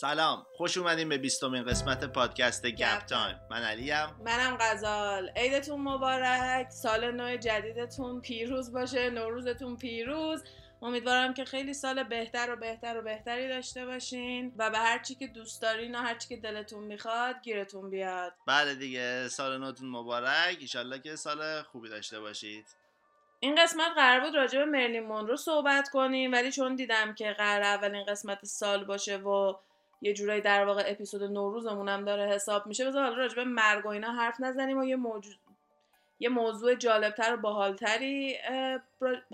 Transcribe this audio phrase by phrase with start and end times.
[0.00, 3.40] سلام خوش اومدیم به بیستمین قسمت پادکست گپ تایم.
[3.50, 4.06] من علیم.
[4.24, 5.30] منم غزال.
[5.36, 6.70] عیدتون مبارک.
[6.70, 9.10] سال نو جدیدتون پیروز باشه.
[9.10, 10.44] نوروزتون پیروز.
[10.82, 14.52] امیدوارم که خیلی سال بهتر و بهتر و بهتری داشته باشین.
[14.56, 18.32] و به هر چی که دوست دارین و هر چی که دلتون می‌خواد گیرتون بیاد.
[18.46, 20.56] بله دیگه سال نوتون مبارک.
[20.60, 22.66] ایشالله که سال خوبی داشته باشید.
[23.40, 27.62] این قسمت قرار بود راجع به مرلین مونرو صحبت کنیم ولی چون دیدم که قرار
[27.62, 29.54] اولین قسمت سال باشه و
[30.00, 32.84] یه جورایی در واقع اپیزود نوروزمون هم داره حساب میشه.
[32.84, 35.36] بذار حالا راجع به مرگ و اینا حرف نزنیم و یه موجود
[36.20, 38.36] یه موضوع جالبتر و باحالتری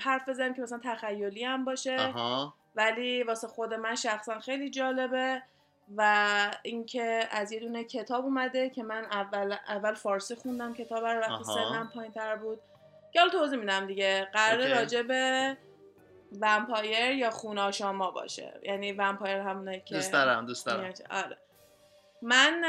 [0.01, 1.97] حرف بزنیم که مثلا تخیلی هم باشه.
[1.97, 2.55] آها.
[2.77, 5.43] ولی واسه خود من شخصا خیلی جالبه
[5.97, 11.21] و اینکه از یه دونه کتاب اومده که من اول اول فارسی خوندم کتاب رو
[11.21, 12.61] وقتی سنم پایین تر بود.
[13.13, 14.29] که حالا توضیح میدم دیگه.
[14.33, 15.57] قرار راجع به
[16.41, 18.61] vampire یا خوناشاما باشه.
[18.63, 20.93] یعنی vampire همونه که دوست دارم دوست دارم.
[21.11, 21.39] آره.
[22.23, 22.65] من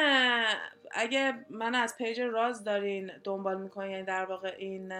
[0.92, 4.94] اگه من از page راز دارین دنبال می‌کنین یعنی در واقع این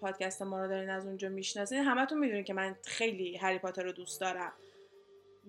[0.00, 3.92] پادکست ما رو دارین از اونجا می‌شناسین همتون می‌دونین که من خیلی هری پاتر رو
[3.92, 4.52] دوست دارم.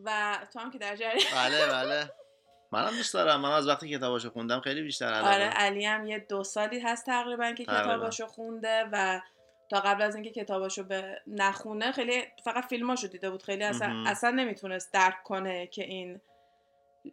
[0.05, 2.11] و تو هم که در جریان بله بله.
[2.71, 3.41] منم دوست دارم.
[3.41, 5.33] من از وقتی کتاباشو خوندم خیلی بیشتر علاقه.
[5.33, 9.21] آره علی هم یه دو سالی هست تقریبا که کتاباشو خونده و
[9.71, 13.43] تا قبل از اینکه کتاباشو به نخونه خیلی فقط فیلماشو دیده بود.
[13.43, 16.21] خیلی اصلا اصلا نمی‌تونست درک کنه که این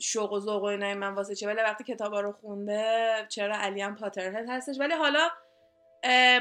[0.01, 3.81] شوق و ذوق و اینای من واسه چه ولی وقتی کتابا رو خونده چرا علی
[3.81, 5.29] هم پاترهد هستش؟ ولی حالا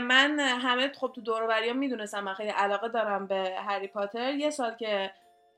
[0.02, 4.34] من همه خب تو دور و می‌دونستم من خیلی علاقه دارم به هری پاتر.
[4.34, 5.12] یه سال که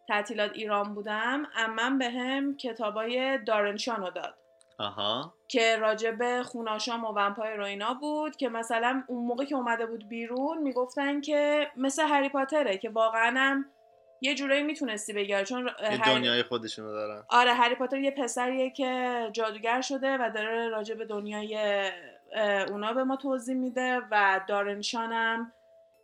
[0.07, 4.35] تعطیلات ایران بودم امم به هم کتابای دارنشانو داد.
[4.79, 5.33] آها.
[5.47, 10.09] که راجع به خوناشام و ومپایر اینا بود که مثلا اون موقع که اومده بود
[10.09, 13.65] بیرون می‌گفتن که مثل هری پاتره که واقعا هم
[14.21, 15.69] یه جورایی می‌تونستی بگیری چون
[16.05, 21.05] دنیای خودشونو دارن آره هری پاتر یه پسریه که جادوگر شده و داره راجع به
[21.05, 21.83] دنیای
[22.69, 25.53] اونا به ما توضیح میده و دارنشانم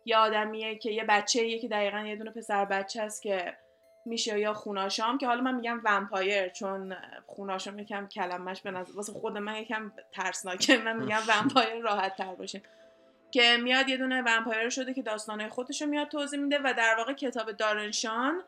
[0.04, 3.56] یه آدمیه که یه بچه که دقیقا یه دونه پسر بچه است که
[4.06, 6.96] میشه یا خوناشام که حالا من میگم vampire چون
[7.26, 10.78] خوناشام یکم کلمش به نظر واسه خود من یکم ترسناکه.
[10.78, 12.62] من میگم vampire راحت تر باشه.
[13.30, 16.94] که میاد یه دونه ومپایر شده که داستانه خودش رو میاد توضیح میده و در
[16.98, 18.42] واقع کتاب دارنشان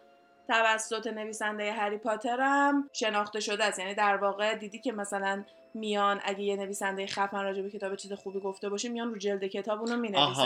[0.48, 3.78] توسط نویسنده هری پاتر هم شناخته شده است.
[3.78, 5.44] یعنی در واقع دیدی که مثلا
[5.74, 9.44] میان اگه یه نویسنده خفن راجع به کتاب چیز خوبی گفته باشه میان رو جلد
[9.44, 10.42] کتاب اونو می‌نویسن.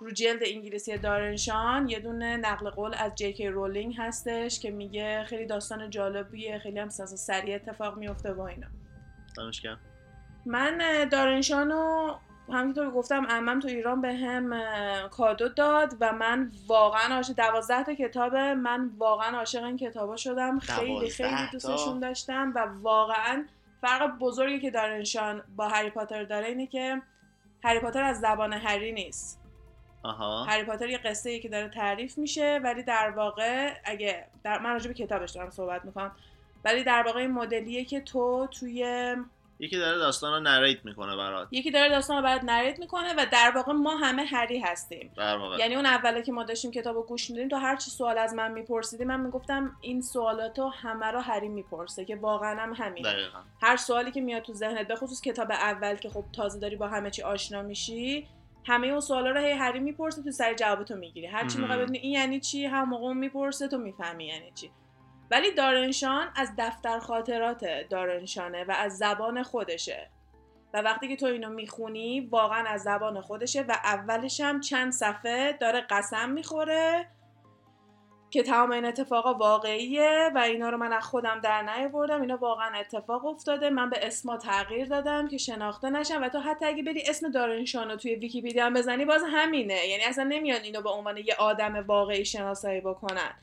[0.00, 5.24] رو جلد انگلیسی دارنشان یه دونه نقل قول از جی کی رولینگ هستش که میگه
[5.24, 8.66] خیلی داستان جالبیه خیلی هم سریع اتفاق میفته با اینا.
[10.46, 12.14] من دارنشانو
[12.52, 14.52] همینطور گفتم امم تو ایران به هم
[15.08, 20.58] کادو داد و من واقعا عاشق دوازده تا کتاب من واقعا عاشق این کتابا شدم.
[20.58, 23.44] خیلی خیلی دوستشون داشتم و واقعا
[23.80, 27.02] فرق بزرگی که دارنشان با هری پاتر داره اینه که
[27.64, 29.40] هری پاتر از زبان هری نیست.
[30.02, 30.44] آها.
[30.44, 34.72] هری پاتر یه قصه ای که داره تعریف میشه ولی در واقع اگه در من
[34.72, 36.12] راجع به کتابش دارم صحبت می‌کنم.
[36.64, 39.16] ولی در واقع این مدلیه که تو توی
[39.64, 41.48] یکی داره داستان رو نریت می‌کنه برات.
[41.50, 45.12] یکی داره داستان رو برات نریت می‌کنه و در واقع ما همه هری هستیم.
[45.16, 45.58] در واقع.
[45.58, 48.34] یعنی اون اوله که ما داشتیم کتاب رو گوش میدیم تو هر چی سوال از
[48.34, 53.06] من میپرسیدی من می‌گفتم این سوالاتو همه رو هری می‌پرسه که واقعا هم همین
[53.62, 56.88] هر سوالی که میاد تو ذهنت به خصوص کتاب اول که خب تازه داری با
[56.88, 58.28] همه چی آشنا میشی
[58.66, 61.26] همه اون سوالا رو هی هری می‌پرسه تو سر جوابتو می‌گیری.
[61.26, 64.70] هر چی می‌خوای این یعنی چی هم موقع می‌پرسه تو می‌فهمی یعنی چی.
[65.30, 70.10] ولی دارنشان از دفتر خاطرات دارنشانه و از زبان خودشه.
[70.74, 75.52] و وقتی که تو اینو می‌خونی واقعا از زبان خودشه و اولش هم چند صفحه
[75.52, 77.08] داره قسم می‌خوره
[78.30, 82.20] که تمام این اتفاقا واقعیه و اینا رو من از خودم در نیاوردم.
[82.20, 83.70] اینا واقعا اتفاق افتاده.
[83.70, 86.22] من به اسما تغییر دادم که شناخته نشم.
[86.22, 89.86] و تو حتی اگه بری اسم دارنشان رو توی ویکیپدیا هم بزنی باز همینه.
[89.86, 93.34] یعنی اصلا نمیان اینو به عنوان یه آدم واقعی شناسایی بکنن.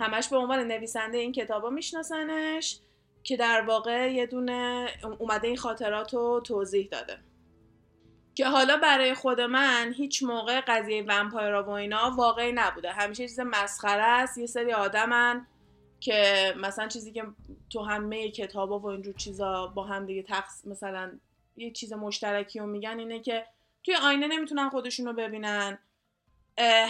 [0.00, 2.78] همش به عنوان نویسنده این کتابا میشناسنش
[3.22, 4.88] که در واقع یه دونه
[5.18, 7.18] اومده این خاطرات رو توضیح داده.
[8.34, 12.92] که حالا برای خود من هیچ موقع قضیه ومپایرا و اینا واقعی نبوده.
[12.92, 15.46] همیشه چیز مسخره است یه سری آدمن
[16.00, 17.24] که مثلا چیزی که
[17.70, 21.12] تو همه کتابا و اینجور چیزا با هم دیگه تقس مثلا
[21.56, 23.46] یه چیز مشترکی رو میگن اینه که
[23.84, 25.78] توی آینه نمی‌تونن خودشون رو ببینن.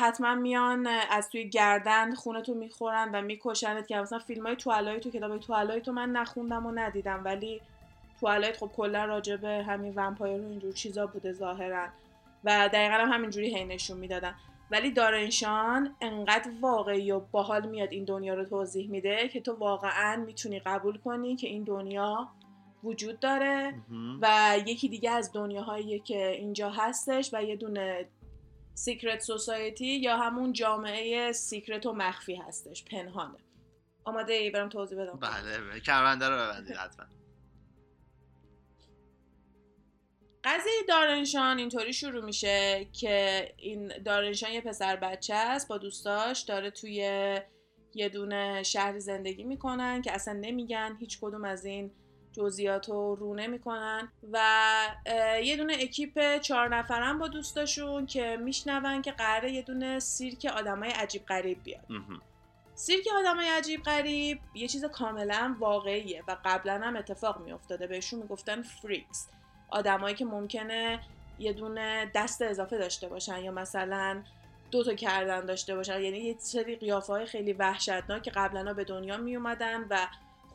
[0.00, 5.00] حتما میان از توی گردن خونه تو می‌خورن و میکشنت که مثلا فیلم های Twilight
[5.00, 7.24] تو کتاب Twilight تو من نخوندم و ندیدم.
[7.24, 7.60] ولی
[8.20, 11.86] Twilight خب کلا راجع به همین vampire و اینجور چیزا بوده ظاهرا.
[12.44, 14.34] و دقیقا هم همینجوری هی نشون می‌دادن.
[14.70, 20.16] ولی دارنشان انقدر واقعی و باحال میاد این دنیا رو توضیح میده که تو واقعا
[20.16, 22.28] می‌تونی قبول کنی که این دنیا
[22.84, 23.74] وجود داره
[24.22, 28.06] و یکی دیگه از دنیاهایی که اینجا هستش و یه دونه
[28.74, 32.84] secret society یا همون جامعه secret و مخفی هستش.
[32.84, 33.38] پنهانه.
[34.04, 35.18] آماده ای برم توضیح بدم.
[35.18, 37.06] بله کمربندا رو ببندید حتما.
[40.44, 46.70] قضیه دارنشان اینطوری شروع میشه که این دارنشان یه پسر بچه است با دوستاش داره
[46.70, 46.94] توی
[47.94, 51.90] یه دونه شهر زندگی می‌کنن که اصلا نمیگن هیچ کدوم از این
[52.32, 54.40] جزئیات رو رو نمی‌کنن و
[55.42, 60.90] یه دونه اکیپ چهار نفرن با دوستاشون که میشنون که قراره یه دونه سیرک آدمای
[60.90, 61.84] عجیب غریب بیاد.
[62.74, 67.86] سیرک آدمای عجیب غریب یه چیز کاملا واقعیه و قبلا هم اتفاق میافتاده.
[67.86, 69.28] بهشون می‌گفتن freaks.
[69.68, 71.00] آدمایی که ممکنه
[71.38, 74.22] یه دونه دست اضافه داشته باشن یا مثلا
[74.70, 76.00] دو تا گردن داشته باشن.
[76.00, 80.06] یعنی یه سری قیافه های خیلی وحشتناک که قبلا به دنیا می اومدن و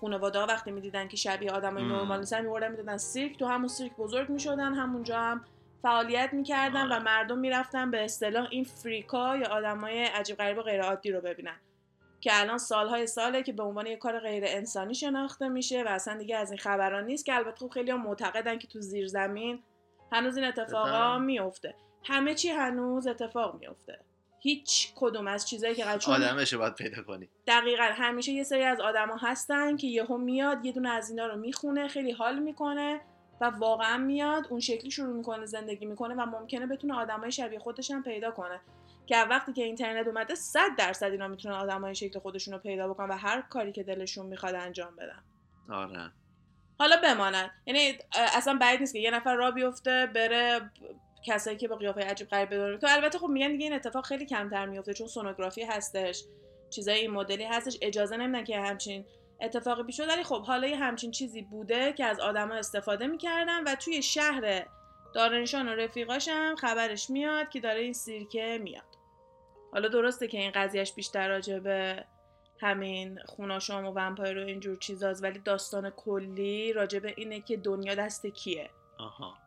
[0.01, 3.39] خانواده ها وقتی می‌دیدن که شبیه آدمای نرمال نیستن میوردن می‌دادن سیرک.
[3.39, 5.45] تو همون سیرک بزرگ می‌شدن همونجا هم
[5.81, 7.03] فعالیت می‌کردن و آره.
[7.03, 11.59] مردم می‌رفتن به اصطلاح این فریکا یا آدمای عجیب غریب و غیر عادی رو ببینن.
[12.21, 16.17] که الان سالهای ساله که به عنوان یه کار غیر انسانی شناخته میشه و اصلا
[16.17, 19.63] دیگه از این خبران نیست که البته خب خیلی هم معتقدن که تو زیر زمین
[20.11, 23.99] هنوز این اتفاقا میفته همه چی هنوز اتفاق میفته
[24.45, 27.29] هیچ کدوم از چیزایی که چون آدمش باید پیدا کنی.
[27.47, 31.35] دقیقا همیشه یه سری از آدما هستن که یهو میاد یه دونه از اینا رو
[31.37, 33.01] می‌خونه خیلی حال می‌کنه
[33.41, 37.91] و واقعا میاد اون شکلی شروع می‌کنه زندگی می‌کنه و ممکنه بتونه آدمای شبیه خودش
[37.91, 38.61] هم پیدا کنه.
[39.05, 43.09] که وقتی که اینترنت اومده 100 درصد اینا می‌تونن آدمای شکل خودشون رو پیدا بکنن
[43.09, 45.23] و هر کاری که دلشون می‌خواد انجام بدن.
[45.69, 46.11] آره.
[46.79, 47.49] حالا بمانن.
[47.65, 47.97] یعنی
[48.35, 50.71] اصلا بعید نیست که یه نفر را بیفته بره
[51.25, 54.25] کسایی که با قیافه عجیب غریب بدون که البته خب میگن دیگه این اتفاق خیلی
[54.25, 56.23] کمتر میفته چون سونوگرافی هستش
[56.69, 57.77] چیزای این مدلی هستش.
[57.81, 59.05] اجازه نمیدن که همچین
[59.41, 63.75] اتفاقی پیش ولی خب حالا یه همچین چیزی بوده که از آدما استفاده می‌کردن و
[63.75, 64.65] توی شهر
[65.13, 68.83] دارنشان و رفیقاشم خبرش میاد که داره این سیرکه میاد.
[69.71, 72.05] حالا درسته که این قضیهش بیشتر راجع به
[72.61, 77.95] همین خوناشام و ومپایر و اینجور چیزاست ولی داستان کلی راجع به اینه که دنیا
[77.95, 78.69] دست کیه.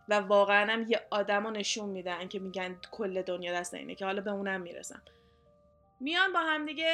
[0.09, 4.05] و واقعا هم یه آدم رو نشون میدن که میگن کل دنیا دست اینه که
[4.05, 5.03] حالا به اونم می‌رسم.
[6.01, 6.93] میان با هم دیگه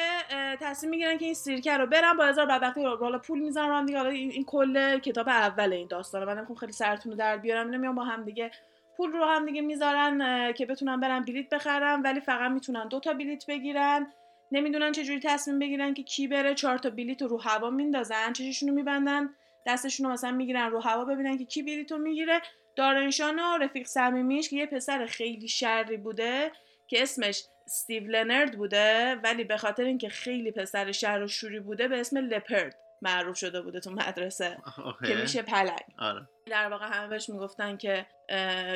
[0.61, 3.87] تصمیم می‌گیرن که این سیرکه رو برن با هزار بدبختی حالا پول می‌زنن رو هم
[3.87, 3.99] دیگه.
[3.99, 6.25] حالا این, کل کتاب اول این داستانه.
[6.25, 7.67] من نمی‌خوام خیلی سرتون رو در بیارم.
[7.67, 8.51] اینا میان با هم دیگه
[8.97, 12.03] پول رو هم دیگه می‌ذارن که بتونن برن بلیت بخرن.
[12.03, 14.13] ولی فقط می‌تونن دو تا بلیت بگیرن.
[14.53, 16.55] نمی‌دونن چه جوری تصمیم بگیرن که کی بره.
[16.55, 18.33] چهار تا بلیت رو هوا میندازن.
[18.33, 19.31] چششون رو میبندن.
[19.67, 22.41] دستشون رو مثلا می‌گیرن رو هوا ببینن که کی بلیت رو می‌گیره.
[22.77, 26.53] دارنشان و رفیق صمیمیش که یه پسر خیلی شری بوده
[26.87, 31.89] که اسمش استیو لنرد بوده ولی به خاطر اینکه خیلی پسر شر و شوری بوده
[31.89, 34.59] به اسم leopard معروف شده بوده تو مدرسه
[35.07, 35.85] که میشه پلنگ.
[35.99, 36.29] آره.
[36.47, 38.07] در واقع همه بهش می‌گفتن که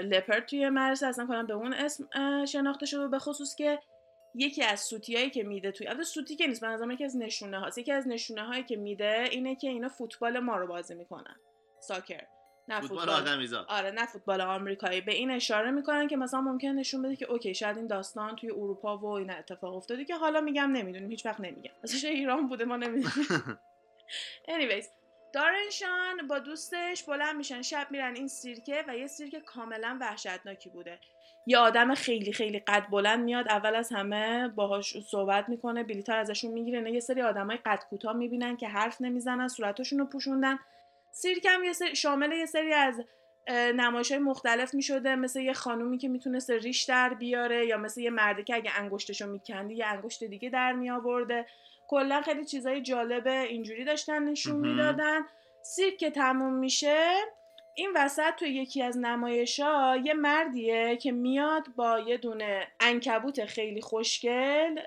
[0.04, 2.04] leopard توی مدرسه اصلا کنم به اون اسم
[2.44, 3.78] شناخته شده به خصوص که
[4.38, 7.78] یکی از سوتیایی که میده توی البته سوتی که نیست به یکی از نشونه هاست
[7.78, 11.36] یکی از نشونه هایی که میده اینه که اینا فوتبال ما رو بازی می‌کنن.
[11.80, 12.24] soccer.
[12.68, 13.64] نه فوتبال, فوتبال.
[13.68, 15.00] آره نه فوتبال آمریکایی.
[15.00, 18.50] به این اشاره می‌کنن که مثلا ممکن نشون بده که okay شاید این داستان توی
[18.50, 21.72] اروپا و این اتفاق افتاده که حالا میگم نمی‌دونیم هیچ وقت نمیگم.
[21.84, 23.26] مثلا ایران بوده ما نمی‌دونیم.
[24.54, 24.84] Anyways
[25.32, 30.98] دارنشان با دوستش بلند میشن شب میرن این سیرکه و یه سیرک کاملا وحشتناکی بوده.
[31.46, 36.50] یه آدم خیلی خیلی قد بلند میاد اول از همه باهاش صحبت می‌کنه بلیطار ازشون
[36.50, 40.58] می‌گیره یه سری آدمای قد کوتاه می‌بینن که حرف نمی‌زنن صورتشون رو پوشوندن.
[41.10, 43.00] سیرک هم یه سری شامل یه سری از
[43.50, 48.00] نمایش های مختلف می شده مثل یه خانومی که می‌تونست ریش در بیاره یا مثل
[48.00, 51.46] یه مردی که اگه انگشتشو میکندی یه انگشت دیگه در می آورده
[51.88, 55.20] کلا خیلی چیزای جالب اینجوری داشتن نشون می‌دادن.
[55.62, 57.14] سیرک که تموم میشه
[57.74, 63.44] این وسط تو یکی از نمایش ها یه مردیه که میاد با یه دونه انکبوت
[63.44, 64.80] خیلی خوشگل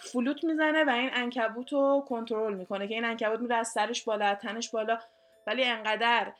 [0.00, 4.34] فلوت می‌زنه و این انکبوت رو کنترل می‌کنه که این انکبوت میره از سرش بالا
[4.34, 4.98] تنش بالا.
[5.46, 6.32] ولی انقدر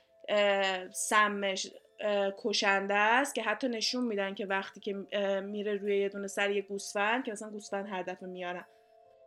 [0.93, 1.71] سمش
[2.45, 4.95] کشنده است که حتی نشون میدن که وقتی که
[5.41, 8.65] میره روی یه دونه سر یه گوسفند که مثلا گوسفند هر دفعه میارن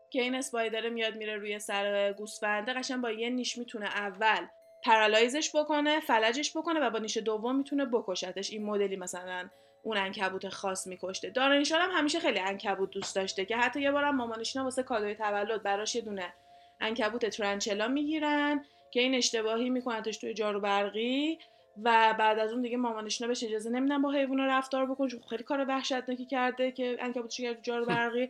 [0.09, 4.47] که این اسپایدر میاد میره روی سر گوسفنده قشن با یه نیش می‌تونه اول
[4.83, 8.51] پرالایزش بکنه فلجش بکنه و با نیش دوم می‌تونه بکشتش.
[8.51, 9.49] این مدلی مثلا
[9.83, 11.29] اون انکبوت خاص میکشته.
[11.29, 15.63] دارنشان هم همیشه خیلی انکبوت دوست داشته که حتی یه بارم مامانشینا واسه کادوی تولد
[15.63, 16.33] براش یه دونه
[16.79, 21.39] انکبوت ترنچلا می‌گیرن که این اشتباهی میکنتش توی جارو برقی
[21.83, 25.43] و بعد از اون دیگه مامانشون بهش اجازه نمیدن با حیونا رفتار بکنه چون خیلی
[25.43, 28.29] کار وحشتناکی کرده که انکبوتش جارو برقی.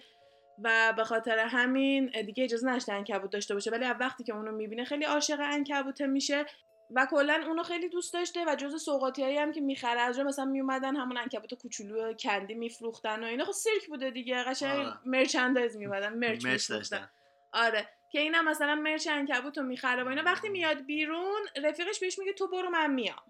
[0.64, 3.72] و به خاطر همین دیگه اجازه نشته انکبوت داشته باشه.
[3.72, 6.46] ولی وقتی که اونو می‌بینه خیلی عاشق انکبوته میشه
[6.92, 10.46] و کلا اونو خیلی دوست داشته و جز سوقاتی هایی هم که می‌خره از مثلا
[10.46, 13.46] میومدن همون انکبوت کوچولو کندی میفروختن و اینا.
[13.46, 17.10] خب سیرک بوده دیگه قشنگ مرچندایز میومدن مرچ میفروختن.
[17.54, 17.90] آره.
[18.10, 20.24] که اینا مثلا مرچ انکبوت رو می‌خره و اینا.
[20.24, 23.24] وقتی میاد بیرون رفیقش بهش میگه تو برو من میام.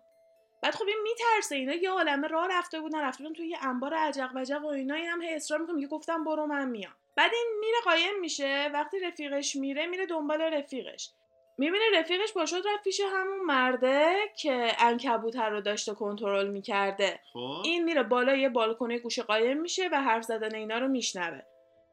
[0.67, 3.93] بعد خب این میترسه اینا یه عالمه راه رفته بودن رفته بودن توی یه انبار
[3.93, 6.93] عجق وجق و اینا اینم هی اصرار می‌کنه میگه گفتم برو من میام.
[7.15, 11.09] بعد این میره قایم میشه وقتی رفیقش میره میره دنبال رفیقش.
[11.57, 17.19] می‌بینه رفیقش با شد رفت پیش همون مرده که انکبوتر رو داشته کنترل می‌کرده.
[17.33, 17.61] خب.
[17.63, 21.41] این میره بالا یه بالکنه گوشه قایم میشه و حرف زدن اینا رو میشنوه.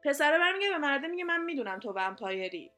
[0.05, 2.71] پسره برمیگه به مرده میگه من می‌دونم تو ومپایری.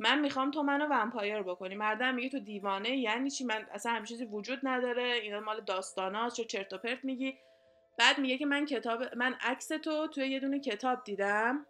[0.00, 1.74] من می‌خوام تو منو ومپایر بکنی.
[1.74, 5.02] مرده میگه تو دیوانه یعنی چی؟ من اصلا همچین چیزی وجود نداره.
[5.02, 7.38] اینا مال داستاناست چه چرت و پرت میگی.
[7.98, 11.66] بعد میگه که من کتاب من عکس تو توی یه دونه کتاب دیدم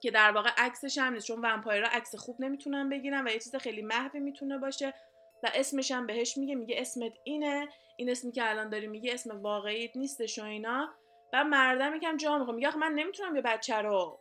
[0.00, 1.26] که در واقع عکسش هم نیست.
[1.26, 4.94] چون vampire ها عکس خوب نمی‌تونن بگیرن و یه چیز خیلی محوی می‌تونه باشه
[5.42, 6.54] و اسمش هم بهش میگه.
[6.54, 7.68] میگه اسمت اینه.
[7.96, 10.88] این اسمی که الان داری میگه اسم واقعیت نیستش و اینا.
[11.32, 14.18] و مرده یکم جا میگه من نمی‌تونم یه بچه رو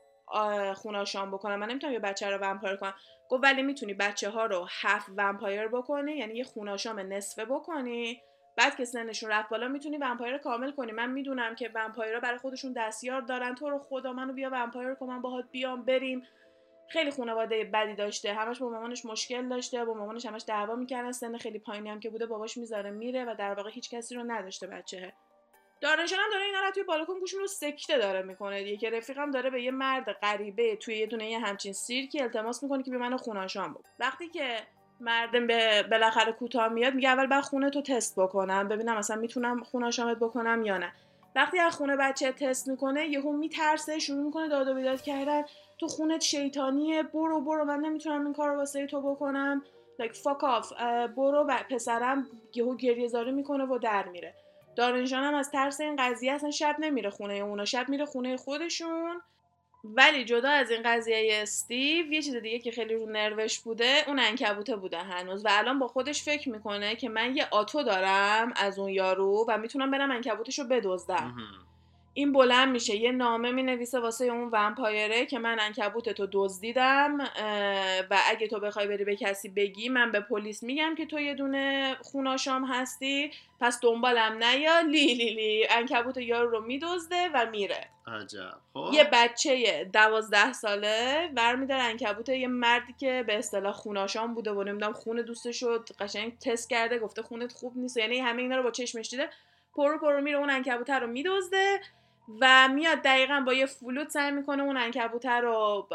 [0.76, 1.56] خوناشام بکنم.
[1.56, 2.94] من نمی‌تونم یه بچه رو vampire کنم.
[3.30, 8.22] گفت ولی می‌تونی بچه ها رو half vampire بکنی یعنی یه خوناشام نصفه بکنی.
[8.58, 10.92] بعد که سنشون رفت بالا می‌تونی vampire کامل کنی.
[10.92, 13.56] من می‌دونم که vampire ها برای خودشون دستیار دارن.
[13.56, 16.24] تو رو خدا منو بیا vampire کن من باهات بیام بریم.
[16.90, 18.34] خیلی خانواده بدی داشته.
[18.34, 21.12] همش با مامانش مشکل داشته با مامانش همش دعوا می‌کردن.
[21.12, 24.24] سن خیلی پایینی هم که بوده باباش می‌ذاره میره و در واقع هیچ کسی رو
[24.28, 25.14] نداشته بعد
[25.82, 28.90] دارن شان هم داره اینا رو توی بالکن گوشون رو سکته داره می‌کنه دیگه که
[28.90, 32.92] رفیقم داره به یه مرد غریبه توی یه دونه یه همچین سیرکی التماس می‌کنه که
[32.92, 34.58] به منو خوناشام بود وقتی که
[35.00, 39.64] مردم به بالاخره کوتاه میاد میگه اول بعد خونه تو تست بکنم ببینم مثلا می‌تونم
[39.64, 40.94] خونه شامت بکنم یا نه.
[41.36, 45.44] وقتی از خونه بچه تست می‌کنه یهو میترسه شروع می‌کنه داد و بیداد کردن.
[45.78, 49.64] تو خونت شیطانیه برو برو من نمی‌تونم این کار واسه تو بکنم.
[50.02, 50.82] Like fuck off
[51.18, 54.34] برو و پسرم یهو گریه زاری می‌کنه و در میره.
[54.78, 57.66] دارنشان هم از ترس این قضیه اصلا شب نمیره خونه اونا.
[57.66, 59.22] شب میره خونه خودشون.
[59.84, 64.20] ولی جدا از این قضیه استیو یه چیز دیگه که خیلی رو نروش بوده اون
[64.20, 65.46] انکبوته بوده هنوز.
[65.46, 69.58] و الان با خودش فکر می‌کنه که من یه آتو دارم از اون یارو و
[69.58, 71.36] می‌تونم برم انکبوتش رو بدزدم
[72.18, 72.96] این بلند میشه.
[72.96, 77.18] یه نامه می نویسه واسه اون ومپایره که من انکبوت تو دزدیدم
[78.10, 81.34] و اگه تو بخوای بری به کسی بگی من به پلیس میگم که تو یه
[81.34, 84.80] دونه خوناشام هستی پس دنبالم نیا.
[84.80, 85.68] لی لی لی.
[85.70, 87.90] انکبوت یارو رو میدزده و میره.
[88.08, 88.54] عجب.
[88.74, 88.90] خب.
[88.94, 94.94] یه بچه دوازده ساله برمیداره انکبوت یه مردی که به اصطلاح خوناشام بوده و نمی‌دونم
[94.94, 97.98] خونه دوستش شد قشنگ تست کرده گفته خونت خوب نیست.
[97.98, 99.30] یعنی همه اینا رو با چشمش دیده.
[99.76, 101.80] پررو پررو میره اون عنکبوت رو میدزده.
[102.42, 105.88] و میاد دقیقا با یه فلوت سعی می‌کنه اون عنکبوته رو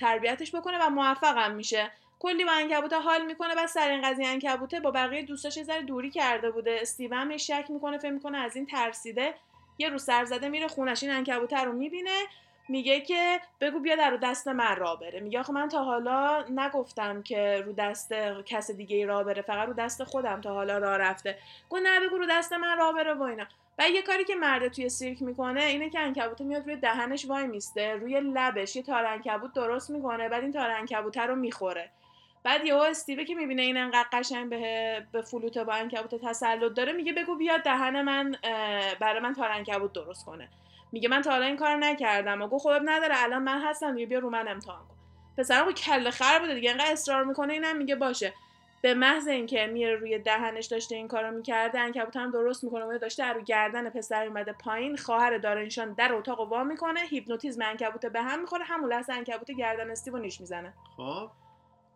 [0.00, 1.90] تربیتش بکنه و موفقم میشه.
[2.18, 5.82] کلی با عنکبوته حال می‌کنه و سر این قضیه عنکبوته با بقیه دوستاش یه ذره
[5.82, 6.78] دوری کرده بوده.
[6.80, 9.34] استیو هم شک می‌کنه فکر می‌کنه از این ترسیده
[9.78, 11.02] یه رو سر زده میره خونش.
[11.02, 12.22] این عنکبوته رو می‌بینه
[12.68, 15.20] میگه که بگو بیا در رو دست من راه بره.
[15.20, 18.12] میگه آخه من تا حالا نگفتم که رو دست
[18.46, 21.38] کس دیگه ای را بره فقط رو دست خودم تا حالا راه رفته.
[21.68, 23.46] گو نه بگو رو دست من را بره و اینا.
[23.78, 27.46] و یه کاری که مرده توی سیرک می‌کنه اینه که انکبوت میاد روی دهنش وای
[27.46, 31.90] میسته روی لبش یه تار انکبوت درست می‌کنه بعد این تار انکبوت رو می‌خوره.
[32.44, 36.92] بعد یهو استیوه که می‌بینه این انقدر قشنگ به به فلوت با انکبوت تسلط داره
[36.92, 38.36] میگه بگو بیاد دهن من
[39.00, 40.48] برای من تار انکبوت درست کنه.
[40.92, 42.42] میگه من تا حالا این کار نکردم.
[42.42, 44.94] و گفت خب نداره الان من هستم دیگه بیا رو من امتحان کن.
[45.38, 48.32] پسرم کله خر بوده دیگه انقدر اصرار می‌کنه اینم میگه باشه.
[48.82, 52.98] به محض اینکه میره روی دهنش داشته این کارو می‌کرده انکبوت هم درست می‌کنه و
[52.98, 58.22] داشته رو گردن پسر اومده پایین خواهر دارنشان در اتاق وا می‌کنه هیپنوتیزم انکبوت به
[58.22, 60.74] هم می‌خوره همون لحظه انکبوت گردن استیو نیش می‌زنه.
[60.96, 61.30] خب.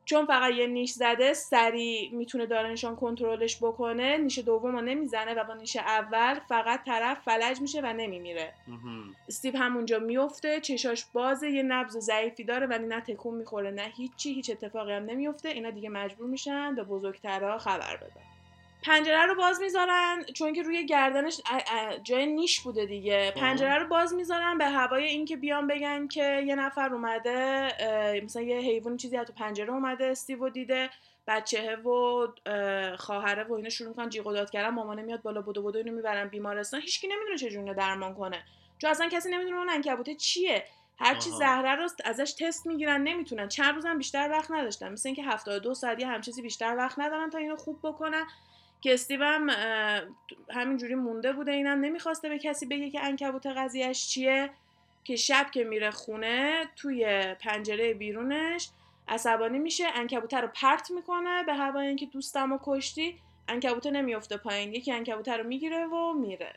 [0.06, 5.44] چون فقط یه نیش زده سری می‌تونه دارنشان کنترلش بکنه نیش دوم رو نمی‌زنه و
[5.44, 8.54] با نیش اول فقط طرف فلج میشه و نمیمیره.
[9.28, 14.32] استیو همونجا میفته چشاش بازه یه نبز ضعیفی داره ولی نه تکون می‌خوره نه هیچی
[14.32, 18.35] هیچ اتفاقی هم نمیفته اینا دیگه مجبور میشن به بزرگترها خبر بدن.
[18.86, 21.40] پنجره رو باز می‌ذارن چون که روی گردنش
[22.02, 23.32] جای نیش بوده دیگه.
[23.36, 27.68] پنجره رو باز می‌ذارن به هوای اینکه بیان بگن که یه نفر اومده
[28.24, 30.90] مثلا یه حیوان چیزی تو پنجره اومده استیو دیده
[31.26, 32.26] بچه و
[32.96, 35.92] خواهره و اینا شروع می‌کنن جیغ و داد کردن مامانه میاد بالا بدو بدو اینو
[35.92, 36.80] می‌برن بیمارستان.
[36.80, 38.44] هیچکی نمی‌دونه چجوری درمان کنه.
[38.78, 40.64] چون اصلا کسی نمی‌دونه اون انکبوته چیه.
[40.98, 43.48] هرچی زهره رو ازش تست می‌گیرن نمی‌تونن.
[43.48, 44.92] چند روزم بیشتر وقت نداشتن.
[44.92, 48.26] مثل اینکه 72 ساعت یه همچیزی بیشتر وقت ندارن تا اینو خوب بکنن.
[48.80, 49.50] که استیو هم
[50.50, 54.50] همینجوری مونده بوده اینم نمی‌خواسته به کسی بگه که انکبوت قضیهش چیه
[55.04, 58.68] که شب که میره خونه توی پنجره بیرونش
[59.08, 63.18] عصبانی میشه انکبوته رو پرت می‌کنه به هوا اینکه دوستم رو کشتی
[63.48, 64.74] انکبوته نمیفته پایین.
[64.74, 66.54] یکی انکبوته رو می‌گیره و میره.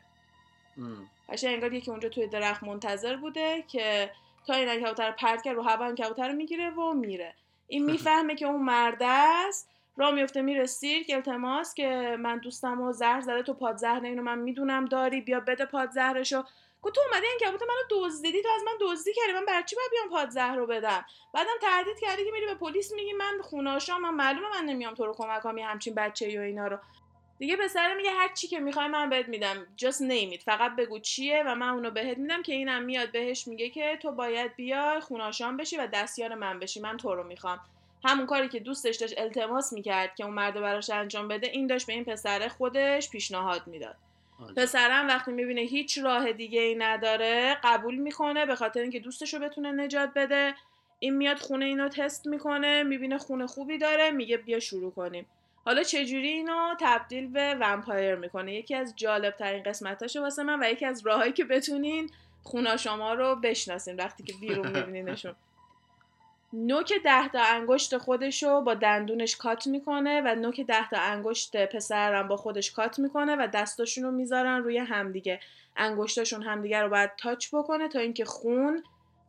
[1.30, 4.12] قشنگ انگار یکی اونجا توی درخت منتظر بوده که
[4.48, 7.36] تا این انکبوته رو پرت کرد رو هوا انکبوته رو می‌گیره و میره.
[7.68, 9.70] این می‌فهمه که اون مرده است
[10.00, 14.40] را میفته میره سیرک التماس که من دوستم و زهر زده تو پادزهر اینو من
[14.40, 16.44] می‌دونم داری بیا بده پادزهرشو
[16.82, 19.92] گفت تو اومدی این کبوت منو دزدیدی تو از من دزدی کردی من برچی باید
[19.92, 24.14] بیام پادزهر رو بدم؟ بعدم تهدید کردی که میری به پلیس میگی من خوناشام من
[24.14, 26.78] معلومه من نمیام تو رو کمک کنم همچین بچه و اینا رو.
[27.40, 31.44] دیگه پسر میگه هر چی که می‌خوای من بهت میدم just name فقط بگو چیه
[31.48, 35.58] و من اونو بهت میدم که اینم میاد بهش میگه که تو باید بیای خوناشام
[35.58, 37.60] بشی و دستیار من بشی من تو رو می‌خوام.
[38.04, 41.88] همون کاری که دوستش داشت التماس می‌کرد که اون مرد براش انجام بده این داشت
[41.88, 43.96] به این پسره خودش پیشنهاد می‌داد.
[44.58, 49.40] پسرم وقتی می‌بینه هیچ راه دیگه ای نداره قبول می‌کنه به خاطر اینکه دوستش رو
[49.40, 50.54] بتونه نجات بده.
[51.00, 55.26] این میاد خونه اینو تست می‌کنه می‌بینه خونه خوبی داره میگه بیا شروع کنیم.
[55.66, 60.70] حالا چجوری اینو تبدیل به ومپایر می‌کنه؟ یکی از جالب ترین قسمتاشه واسه من و
[60.72, 62.10] یکی از راههایی که بتونین
[62.44, 65.36] خونه شما رو بشناسین وقتی که بیرون میبینینشون.
[66.54, 72.28] نوک ده تا انگشت خودشو با دندونش کات می‌کنه و نوک ده تا انگشت پسرم
[72.28, 75.40] با خودش کات می‌کنه و دستاشون رو می‌ذارن روی همدیگه.
[75.78, 78.84] انگشتاشون همدیگه رو باید تاچ بکنه تا اینکه خون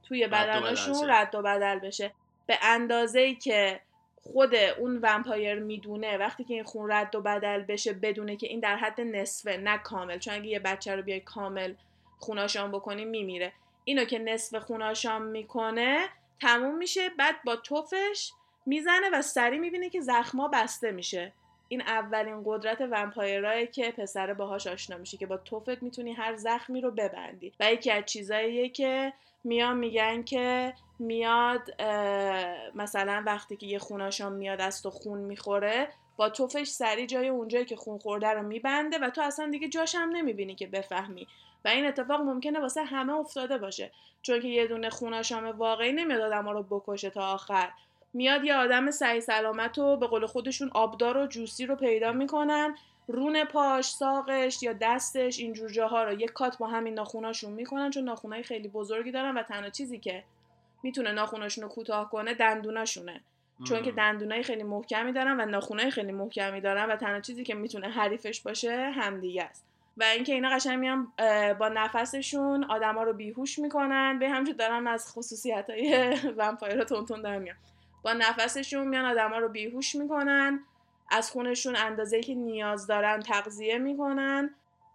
[0.09, 2.13] توی بدنشون رد و بدل بشه.
[2.47, 3.81] به اندازه ای که
[4.23, 8.61] خود اون ومپایر می‌دونه وقتی که این خون رد و بدل بشه بدونه که این
[8.61, 10.19] در حد نصفه نه کامل.
[10.19, 11.75] چون اگه یه بچه رو بیای کامل
[12.19, 13.53] خوناشام بکنی میمیره.
[13.85, 16.09] اینو که نصف خوناشام می‌کنه
[16.41, 18.33] تموم میشه بعد با توفش
[18.67, 21.33] می‌زنه و سری می‌بینه که زخما بسته میشه.
[21.69, 26.81] این اولین قدرت ومپایرایی که پسر باهاش آشنا میشه که با توفت می‌تونی هر زخمی
[26.81, 27.53] رو ببندی.
[27.61, 29.13] و یکی از چیزاییه که
[29.45, 31.83] میان میگن که میاد
[32.75, 35.89] مثلا وقتی که یه خوناشان میاد از تو خون می‌خوره
[36.21, 39.95] با توفش سری جای اونجایی که خون خورده رو میبنده و تو اصلا دیگه جاش
[39.95, 41.27] هم نمی‌بینی که بفهمی.
[41.65, 43.91] و این اتفاق ممکنه واسه همه افتاده باشه.
[44.23, 47.71] چون که یه دونه خوناشام واقعی نمیاد آدم رو بکشه تا آخر.
[48.13, 52.77] میاد یه آدم سعی سلامت و به قول خودشون آبدار و جوسی رو پیدا می‌کنن.
[53.09, 58.05] رون پاش ساقش یا دستش اینجور جاها رو یک کات با همین ناخوناشون می‌کنن چون
[58.05, 60.25] ناخونای خیلی بزرگی دارن و تنها چیزی که
[60.83, 63.21] می‌تونه ناخوناشون رو کوتاه کنه دندوناشونه.
[63.65, 67.55] چون که دندونای خیلی محکمی دارن و ناخونای خیلی محکمی دارن و تنها چیزی که
[67.55, 69.65] می‌تونه حریفش باشه همدیگه است.
[69.97, 71.13] و اینکه اینا قشنگ میان
[71.59, 74.19] با نفسشون آدما رو بیهوش می‌کنن.
[74.19, 77.57] به همجور دارم از خصوصیت های ومپایر تونتون دارم میان.
[78.03, 80.61] با نفسشون میان آدما رو بیهوش می‌کنن.
[81.11, 84.55] از خونشون اندازه که نیاز دارن تغذیه می‌کنن.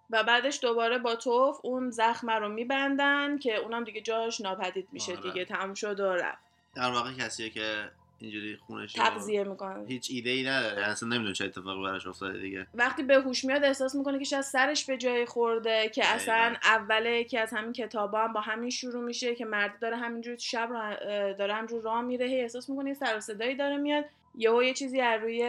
[0.10, 5.12] و بعدش دوباره با توف اون زخم رو میبندن که اونم دیگه جاش ناپدید میشه
[5.12, 5.21] آره.
[5.21, 6.43] دیگه تموم شد و رفت.
[6.75, 9.86] در واقع کسیه که اینجوری خونش تغذیه می‌کنه.
[9.88, 10.80] هیچ ایده ای نداره.
[10.80, 12.67] یعنی اصلا نمی‌دونه چه اتفاقی براش افتاده دیگه.
[12.73, 17.23] وقتی به هوش میاد احساس می‌کنه که شاید سرش به جای خورده که اصلا اوله
[17.23, 20.95] که از همین کتابا هم با همین شروع میشه که مرد داره همینجوری شب را
[21.34, 24.06] داره همینجور راه میره هی احساس می‌کنه سر و صدایی داره میاد.
[24.38, 25.39] یهو یه چیزی از روی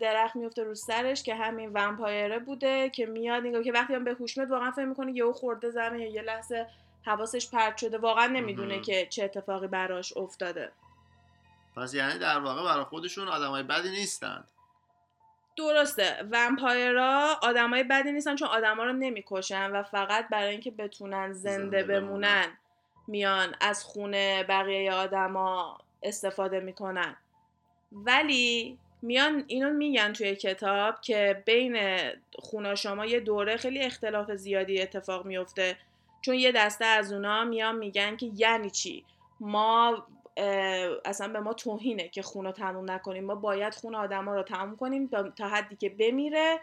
[0.00, 4.14] درخت میفته رو سرش که همین ومپایره بوده که میاد نگاه که وقتی هم به
[4.14, 6.66] هوش میاد واقعا فکر می‌کنه یهو خورده زمین یا یه لحظه
[7.02, 7.98] حواسش پرت شده.
[7.98, 10.72] واقعا نمی‌دونه که چه اتفاقی براش افتاده.
[11.76, 14.44] پس یعنی در واقع برای خودشون آدمای بدی نیستن.
[15.56, 16.24] درسته.
[16.30, 21.82] ومپایرا آدمای بدی نیستن چون آدما رو نمی‌کشن و فقط برای اینکه بتونن زنده, زنده
[21.82, 22.46] بمونن.
[23.06, 27.16] میان از خونه بقیه آدما استفاده می‌کنن.
[27.92, 31.98] ولی میان اینو میگن توی کتاب که بین
[32.38, 35.76] خونا شما یه دوره خیلی اختلاف زیادی اتفاق میفته
[36.20, 39.04] چون یه دسته از اونا میان میگن که یعنی چی؟
[39.40, 40.06] ما
[41.04, 43.24] اصلا به ما توهینه که خون رو تموم نکنیم.
[43.24, 46.60] ما باید خون آدما رو تموم کنیم تا حدی که بمیره.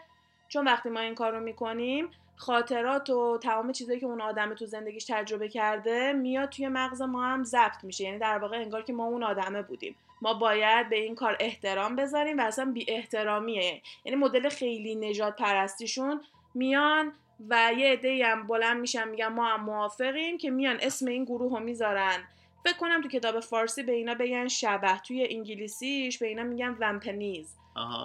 [0.48, 4.66] چون وقتی ما این کار رو می‌کنیم خاطرات و تمام چیزایی که اون آدم تو
[4.66, 8.04] زندگیش تجربه کرده میاد توی مغز ما هم ضبط میشه.
[8.04, 9.96] یعنی در واقع انگار که ما اون آدمه بودیم.
[10.22, 15.36] ما باید به این کار احترام بذاریم و اصلا بی احترامیه یعنی مدل خیلی نجات
[15.36, 16.20] پرستیشون
[16.54, 17.12] میان
[17.48, 21.58] و یه عده هم بلند میشن میگن ما هم موافقیم که میان اسم این گروه
[21.58, 22.24] رو می‌ذارن.
[22.64, 27.56] فکر کنم تو کتاب فارسی به اینا بگن شبح توی انگلیسیش به اینا میگن vampaneze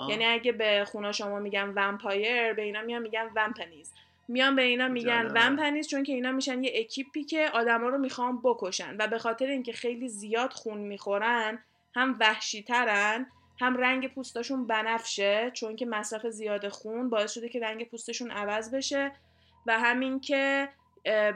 [0.09, 3.93] یعنی اگه به خوناشاما میگن vampire به اینا میان میگن vampaneze
[4.27, 8.39] میان به اینا میگن vampaneze چون که اینا میشن یه اکیپی که آدما رو می‌خوان
[8.43, 11.63] بکشن و به خاطر اینکه خیلی زیاد خون می‌خورن
[11.95, 13.27] هم وحشی ترن
[13.59, 18.75] هم رنگ پوستشون بنفشه چون که مصرف زیاد خون باعث شده که رنگ پوستشون عوض
[18.75, 19.11] بشه
[19.65, 20.69] و همین که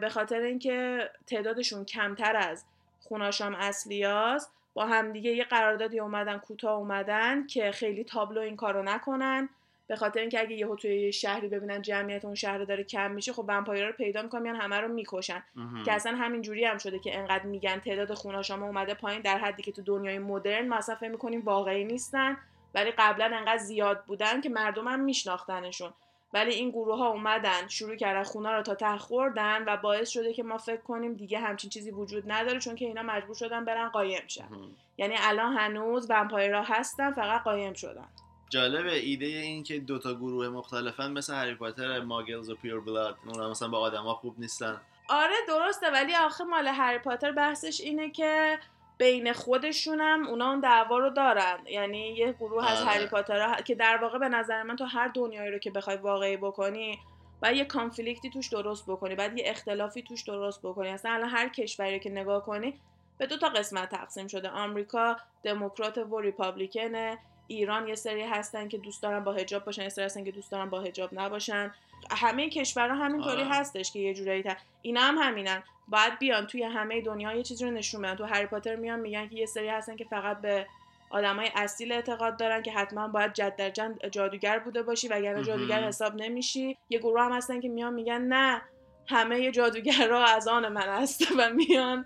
[0.02, 2.66] به خاطر اینکه تعدادشون کمتر از
[3.02, 9.50] خوناشام اصلیاست با همدیگه یه قراردادی اومدن کوتاه اومدن که خیلی تابلو این کارو نکنن.
[9.88, 13.34] به خاطر اینکه اگه یهو توی یه شهری ببینن جمعیت اون شهر داره کم میشه
[13.34, 15.44] خب ومپایرا رو پیدا می‌کنن میان همه رو می‌کشن.
[15.86, 19.64] که اصلا همین جوری هم شده که انقدر میگن تعداد خوناشام اومده پایین در حدی
[19.64, 22.38] که تو دنیای مدرن ما اصلا فکر می‌کنیم واقعی نیستن.
[22.76, 25.94] ولی قبلا انقدر زیاد بودن که مردم هم میشناختنشون.
[26.34, 30.34] ولی این گروه ها اومدن شروع کردن خونه رو تا ته خوردن و باعث شده
[30.34, 33.90] که ما فکر کنیم دیگه همچین چیزی وجود نداره چون که اینا مجبور شدن برن
[33.90, 34.50] قایم شن.
[34.98, 38.08] یعنی الان هنوز ومپایرها هستن فقط قایم شدن.
[38.50, 43.18] جالبه ایده این که دوتا گروه مختلفن مثل هری پاتر ماگلز و پیر بلاد.
[43.26, 44.82] اونا مثلا با آدما خوب نیستن.
[45.10, 48.60] آره درسته ولی آخه مال هری پاتر بحثش اینه که
[49.02, 51.58] بین خودشونم اونا اون دعوا رو دارن.
[51.68, 52.90] یعنی یه گروه از آره.
[52.90, 56.38] هری پاتر که در واقع به نظر من تو هر دنیایی رو که بخوای واقعی
[56.38, 57.00] بکنی
[57.42, 60.90] باید یه کانفلیکتی توش درست بکنی بعد یه اختلافی توش درست بکنی.
[60.90, 62.74] اصلا الان هر کشوری که نگاه کنی
[63.18, 64.50] به دو تا قسمت تقسیم شده.
[64.50, 67.18] آمریکا دموکرات و ریپابلیکنه.
[67.48, 70.52] ایران یه سری هستن که دوست دارن با حجاب باشن یه سری هستن که دوست
[70.52, 71.74] دارن با حجاب نباشن.
[72.12, 73.50] همه کشورها همینطوری آره.
[73.50, 75.64] هستش که یه جورایی تا اینا هم همینن.
[75.88, 78.16] باید بیان توی همه دنیا یه چیزی رو نشون بدن.
[78.16, 80.68] تو هری پاتر میان میگن که یه سری هستن که فقط به
[81.10, 85.84] آدمای اصیل اعتقاد دارن که حتما باید جد در جد جادوگر بوده باشی وگرنه جادوگر
[85.84, 86.78] حساب نمیشی.
[86.90, 88.62] یه گروه هم هستن که میان میگن نه
[89.08, 92.06] همه جادوگرها از آن من هست و میان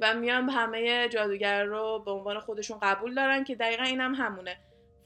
[0.00, 4.56] و میان همه جادوگر رو به عنوان خودشون قبول دارن که دقیقا اینم هم همونه.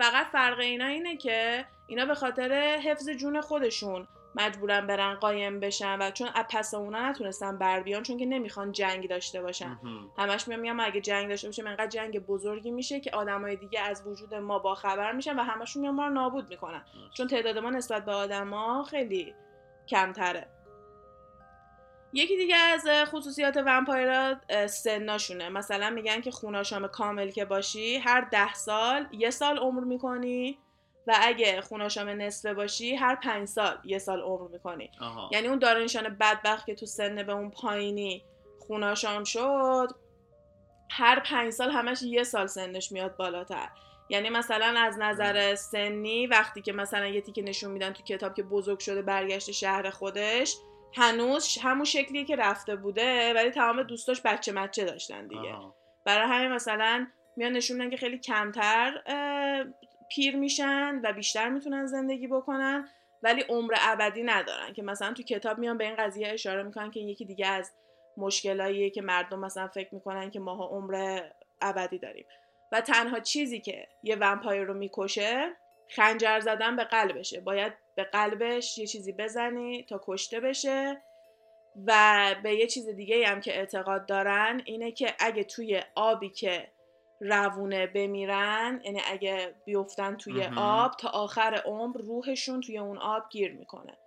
[0.01, 2.53] فقط فرق اینا اینه که اینا به خاطر
[2.85, 8.17] حفظ جون خودشون مجبورن برن قایم بشن و چون پس اونا نتونستن بر بیان چون
[8.17, 9.79] که نمی‌خوان جنگ داشته باشن.
[10.19, 14.07] همش میام میام اگه جنگ داشته باشیم انقدر جنگ بزرگی میشه که آدمای دیگه از
[14.07, 16.85] وجود ما با خبر میشن و همشون میان ما رو نابود می‌کنن.
[17.17, 19.35] چون تعداد ما نسبت به آدما خیلی
[19.89, 20.47] کمتره.
[22.13, 25.49] یکی دیگه از خصوصیات ومپایرا سناشونه.
[25.49, 30.59] مثلا میگن که خوناشام کامل که باشی هر ده سال یه سال عمر می‌کنی
[31.07, 34.91] و اگه خوناشام نصفه باشی هر پنج سال یه سال عمر می‌کنی.
[35.33, 38.25] یعنی اون دارنشان بدبخت که تو سن به اون پایینی
[38.59, 39.89] خوناشام شد
[40.91, 43.69] هر پنج سال همش یه سال سنش میاد بالاتر.
[44.09, 48.43] یعنی مثلا از نظر سنی وقتی که مثلا یه تیکه نشون میدن تو کتاب که
[48.43, 50.57] بزرگ شده برگشت شهر خودش
[50.95, 55.55] هنوز همون شکلیه که رفته بوده ولی تمام دوستاش بچه مچه داشتن دیگه.
[56.05, 59.03] برای همین مثلا میان نشون میدن که خیلی کمتر
[60.11, 62.89] پیر میشن و بیشتر می‌تونن زندگی بکنن
[63.23, 64.73] ولی عمر ابدی ندارن.
[64.73, 67.73] که مثلا تو کتاب میان به این قضیه اشاره می‌کنن که یکی دیگه از
[68.17, 71.21] مشکلاییه که مردم مثلا فکر می‌کنن که ماها عمر
[71.61, 72.27] ابدی داریم.
[72.73, 75.57] و تنها چیزی که یه ومپایر رو می‌کشه
[75.97, 77.41] خنجر زدن به قلبشه.
[77.41, 81.03] باید به قلبش یه چیزی بزنی تا کشته بشه.
[81.87, 86.73] و به یه چیز دیگه هم که اعتقاد دارن اینه که اگه توی آبی که
[87.21, 93.53] روونه بمیرن یعنی اگه بیفتن توی آب تا آخر عمر روحشون توی اون آب گیر
[93.53, 93.99] می‌کنه.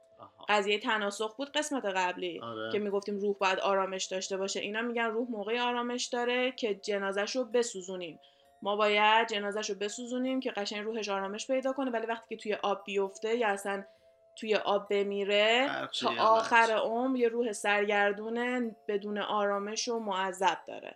[0.49, 2.71] قضیه تناسخ بود قسمت قبلی آره.
[2.71, 4.60] که می‌گفتیم روح باید آرامش داشته باشه.
[4.60, 8.19] اینا میگن روح موقع آرامش داره که جنازش رو بسوزونیم.
[8.63, 12.54] ما باید جنازش رو بسوزونیم که قشنگ روحش آرامش پیدا کنه ولی وقتی که توی
[12.54, 13.84] آب بیفته یا اصلا
[14.36, 15.69] توی آب بمیره
[16.02, 20.95] تا آخر عمر یه روح سرگردونه بدون آرامش و معذب داره.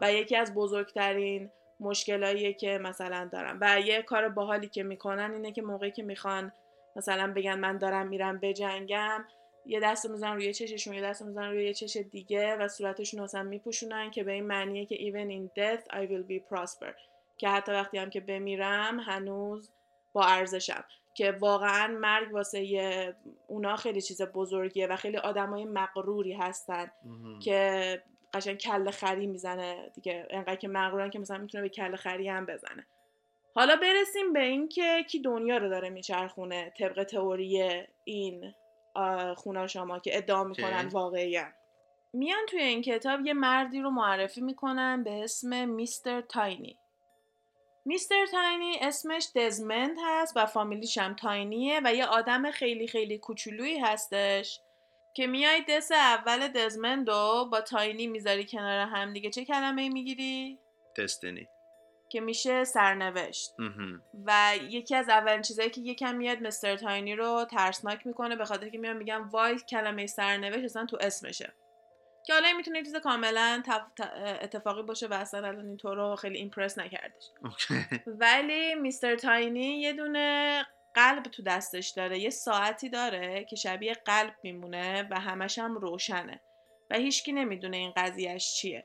[0.00, 3.58] و یکی از بزرگترین مشکلاییه که مثلا دارم.
[3.60, 6.52] و یه کار باحالی که می‌کنن اینه که موقعی که می‌خوان
[6.96, 9.24] مثلا بگن من دارم میرم بجنگم
[9.66, 14.10] یه دست می‌زنن روی چششون یه دست می‌زنن روی چش دیگه و صورتشون اصلا میپوشونن
[14.10, 16.94] که به این معنیه که even in death I will be prosper.
[17.36, 19.70] که حتی وقتی هم که بمیرم هنوز
[20.12, 20.84] با ارزشم.
[21.14, 23.14] که واقعا مرگ واسه
[23.46, 26.90] اونا خیلی چیز بزرگیه و خیلی آدمای مقروری هستن.
[27.42, 28.02] که
[28.34, 30.26] قشنگ کل خری می‌زنه دیگه.
[30.30, 32.86] انقدر که مغرورن که مثلا می‌تونه به کل خری هم بزنه.
[33.54, 38.54] حالا برسیم به اینکه کی دنیا رو داره میچرخونه طبق تئوری این
[39.36, 41.40] خونا شما که ادعا می‌کنن واقعی
[42.12, 46.78] میان توی این کتاب یه مردی رو معرفی می‌کنن به اسم میستر تاینی.
[47.84, 53.78] میستر تاینی اسمش دزمند هست و فامیلیش هم تاینیه و یه آدم خیلی خیلی کوچولویی
[53.78, 54.60] هستش
[55.14, 59.30] که میای دس اول دزمند رو با تاینی می‌ذاری کنار هم دیگه.
[59.30, 60.58] چه کلمه می‌گیری؟
[60.98, 61.48] دستنی
[62.10, 63.54] که میشه سرنوشت.
[64.26, 68.68] و یکی از اولین چیزایی که یکم میاد مستر تاینی رو ترسناک می‌کنه به خاطر
[68.68, 71.52] که میان میگم وای کلمه سرنوشت اصلا تو اسمشه.
[72.26, 73.62] که حالا می‌تونه چیز کاملا
[74.42, 77.24] اتفاقی باشه و اصلا الان اینطور رو خیلی ایمپرس نکردش.
[78.06, 84.34] ولی میستر تاینی یه دونه قلب تو دستش داره یه ساعتی داره که شبیه قلب
[84.42, 86.40] میمونه و همش هم روشنه.
[86.90, 88.84] و هیچکی نمی‌دونه این قضیهش چیه.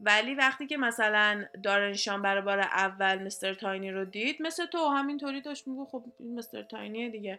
[0.00, 5.40] ولی وقتی که مثلا دارنشان برای بار اول مستر تاینی رو دید مثل تو همینطوری
[5.40, 7.38] داشت میگو خب این مستر تاینیه دیگه.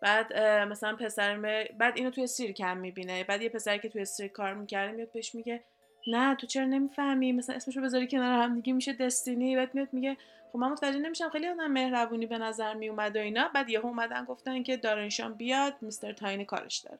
[0.00, 1.36] بعد مثلا پسر
[1.78, 3.24] بعد اینو توی سیرک هم می‌بینه.
[3.24, 5.64] بعد یه پسری که توی سیرک کار می‌کرده میاد بهش میگه
[6.06, 9.56] نه تو چرا نمی‌فهمی؟ مثلا اسمشو بذاری کنار هم دیگه میشه دستینی.
[9.56, 10.16] بعد میاد میگه
[10.52, 13.50] خب من متوجه نمیشم خیلی آدم مهربونی به نظر میومد و اینا.
[13.54, 16.98] بعد یهو اومدن گفتن که دارنشان بیاد مستر تاینی کارش داره.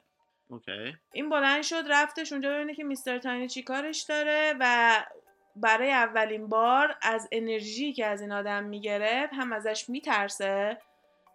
[0.54, 0.96] اوکی.
[1.12, 4.90] این بلند شد رفتش اونجا ببینه که میستر تاینی چی کارش داره و
[5.56, 10.78] برای اولین بار از انرژی که از این آدم می‌گرفت هم ازش میترسه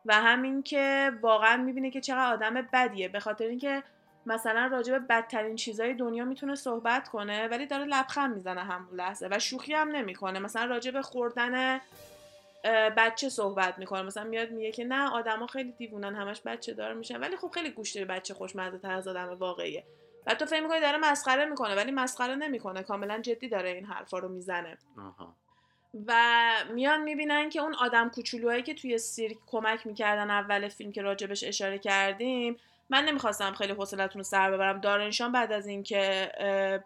[0.05, 3.83] و همین که واقعا می‌بینه که چقدر آدم بدیه به خاطر اینکه
[4.25, 9.27] مثلا راجع به بدترین چیزای دنیا می‌تونه صحبت کنه ولی داره لبخند می‌زنه همون لحظه
[9.31, 11.81] و شوخی هم نمی‌کنه مثلا راجع به خوردن
[12.97, 14.01] بچه صحبت می‌کنه.
[14.01, 17.19] مثلا میاد میگه که نه آدما خیلی دیوونن همش بچه دار میشن.
[17.19, 19.83] ولی خب خیلی گوشت بچه خوشمزه تر از آدم واقعیه.
[20.27, 22.83] و تو فکر می‌کنی داره مسخره می‌کنه ولی مسخره نمی‌کنه.
[22.83, 24.77] کاملا جدی داره این حرفا رو می‌زنه.
[26.07, 26.13] و
[26.73, 31.43] میان می‌بینن که اون آدم کوچولوهایی که توی سیرک کمک می‌کردن اول فیلم که راجبش
[31.43, 32.57] اشاره کردیم
[32.89, 34.81] من نمی‌خواستم خیلی حوصلتون رو سر ببرم.
[34.81, 36.31] دارنشان بعد از اینکه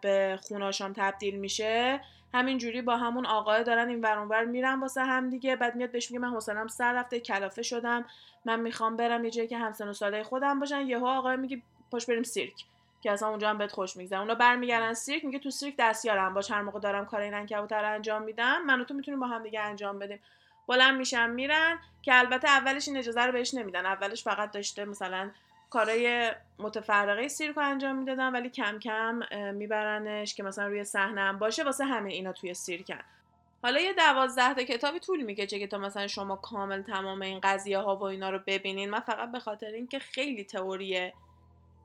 [0.02, 2.00] به خوناشام تبدیل میشه
[2.34, 5.56] همین جوری با همون آقای دارن این ور میرن واسه هم دیگه.
[5.56, 8.04] بعد میاد بهش میگه من حوصلم سر رفته کلافه شدم.
[8.44, 10.80] من می‌خوام برم یه جایی که همسن و ساله خودم باشن.
[10.80, 12.64] یهو آقای میگه پاش بریم سیرک
[13.00, 14.20] که اصلا اونجا هم بهت خوش میگذره.
[14.20, 16.34] اونا برمیگردن سیرک میگه تو سیرک دستیارم.
[16.34, 19.42] باش هر موقع دارم کار این انکبوتر انجام میدم من و تو می‌تونیم با هم
[19.42, 20.20] دیگه انجام بدیم.
[20.68, 23.86] بلند میشن میرن که البته اولش این اجازه رو بهش نمیدن.
[23.86, 25.30] اولش فقط داشته مثلا
[25.74, 29.20] کارای متفرقه سیرک انجام می‌دادن ولی کم کم
[29.54, 33.00] میبرنش که مثلا روی صحنه هم باشه واسه همه اینا توی سیرکن.
[33.62, 37.78] حالا یه دوازده تا کتابی طول می‌کشه که تا مثلا شما کامل تمام این قضیه
[37.78, 38.90] ها و اینا رو ببینین.
[38.90, 41.12] من فقط به خاطر اینکه خیلی تئوری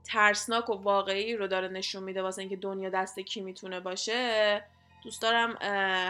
[0.04, 4.64] ترسناک و واقعی رو داره نشون میده واسه اینکه دنیا دست کی می‌تونه باشه
[5.04, 5.58] دوست دارم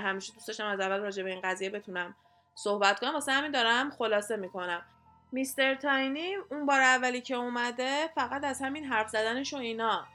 [0.05, 2.15] همیشه دوست داشتم از اول راجع به این قضیه بتونم
[2.55, 3.13] صحبت کنم.
[3.13, 4.81] واسه همین دارم خلاصه می‌کنم.
[5.31, 10.07] میستر تاینی اون بار اولی که اومده فقط از همین حرف زدنش و اینا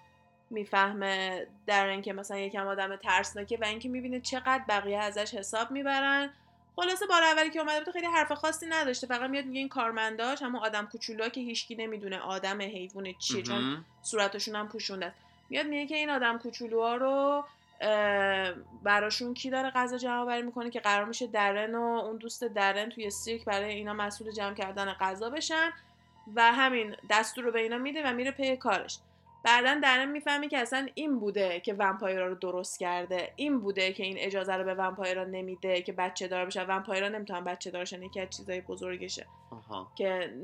[0.51, 6.31] می‌فهمه در اینکه مثلا یکم آدم ترسناکه و اینکه می‌بینه چقدر بقیه ازش حساب می‌برن.
[6.77, 10.43] خلاصه بار اولی که اومده بود خیلی حرف خاصی نداشته فقط میاد میگه این کارمنداش
[10.43, 15.15] همون آدم کوچولو که هیچکی نمی‌دونه آدم حیوان چیه چون صورتشون هم پوشونده
[15.51, 17.45] میاد میگه که این آدم کوچولوها رو
[18.83, 22.89] براشون کی داره غذا جمع بری می‌کنه که قرار میشه درن و اون دوست درن
[22.89, 25.71] توی سیرک برای اینا مسئول جمع کردن غذا بشن
[26.35, 28.99] و همین دستور رو به اینا میده و میره پی کارش.
[29.45, 33.33] بعدا درن می‌فهمی که اصلا این بوده که ومپایرا رو درست کرده.
[33.37, 36.63] این بوده که این اجازه رو به ومپایرا نمیده که بچه دار بشه.
[36.63, 39.27] ومپایرا نمی‌تونن بچه دارشن یکی از چیزای بزرگشه.
[39.95, 40.35] که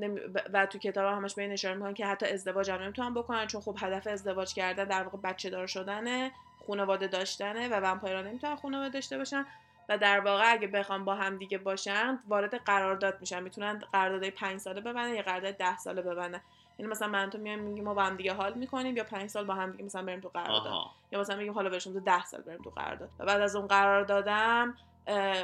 [0.53, 3.61] و تو کتاب همش به این اشاره می‌کنن که حتی ازدواج هم نمی‌تونن بکنن چون
[3.61, 6.33] خب هدف ازدواج کردن در واقع بچه دار شدنه.
[6.67, 9.47] خانواده داشتنه و ومپایرا نمی‌تونن خانواده داشته باشن
[9.89, 13.43] و در واقع اگه بخوام با هم دیگه باشن وارد قرارداد میشن.
[13.43, 16.41] می‌تونن قرارداد 5 ساله ببندن یا قرارداد 10 ساله ببندن.
[16.79, 19.45] یعنی مثلا من تو میایم میگیم ما با هم دیگه حال می‌کنیم یا 5 سال
[19.45, 20.73] با هم دیگه مثلا بریم تو قرارداد.
[21.13, 23.11] یا مثلا میگیم حالا بریم تو 10 سال بریم تو قرارداد.
[23.19, 24.77] و بعد از اون قرار دادم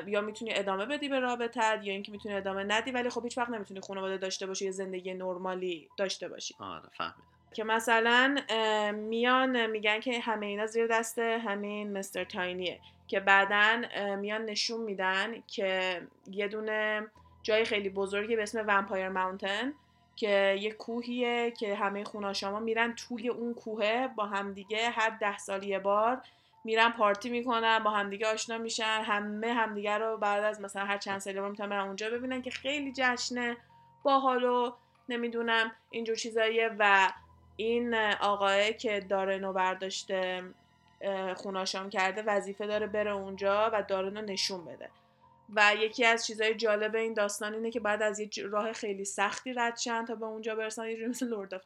[0.07, 3.51] یا می‌تونی ادامه بدی به رابطت یا اینکه می‌تونی ادامه ندی ولی خب هیچ وقت
[3.51, 6.55] نمی‌تونی خانواده داشته باشی یا زندگی نرمالی داشته باشی.
[6.61, 7.36] آره فهمیدم.
[7.57, 8.37] که مثلا
[8.93, 13.83] میان میگن که همه اینا زیر دست همین مستر تاینیه که بعدا
[14.21, 17.07] میان نشون میدن که یه دونه
[17.43, 19.73] جای خیلی بزرگی به اسم ومپایر ماونتن
[20.17, 25.65] که یه کوهیه که همه خوناشاما میرن توی اون کوهه با همدیگه هر ده سال
[25.65, 26.23] یه بار
[26.65, 31.19] میرن پارتی می‌کنن با همدیگه آشنا میشن همه همدیگه رو بعد از مثلا هر چند
[31.19, 33.57] سالی بار می‌تونن اونجا ببینن که خیلی جشنه
[34.03, 34.73] باحال و
[35.09, 37.09] نمی‌دونم اینجور چیزاییه و
[37.57, 40.43] این آقای که دارنو برداشته
[41.37, 44.89] خوناشام کرده وظیفه داره بره اونجا و دارنو نشون بده.
[45.55, 49.53] و یکی از چیزهای جالب این داستان اینه که بعد از یه راه خیلی سختی
[49.53, 50.87] رد شن تا به اونجا برسن.
[50.87, 51.63] یه مثل لورد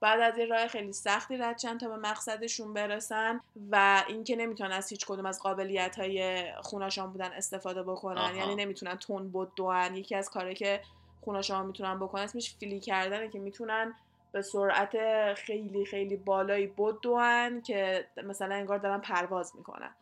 [0.00, 4.72] بعد از یه راه خیلی سختی رد شن تا به مقصدشون برسن و اینکه نمی‌تونن
[4.72, 8.36] از هیچ کدوم از قابلیت های خوناشان بودن استفاده بکنن.
[8.36, 9.94] یعنی نمی‌تونن تون بود دوان.
[9.94, 10.80] یکی از کاری که
[11.20, 13.94] خوناشان می‌تونن بکنن اسمش فیلی کردنه که می‌تونن
[14.34, 14.96] به سرعت
[15.34, 19.94] خیلی خیلی بالایی بدوان که مثلا انگار دارن پرواز می‌کنن.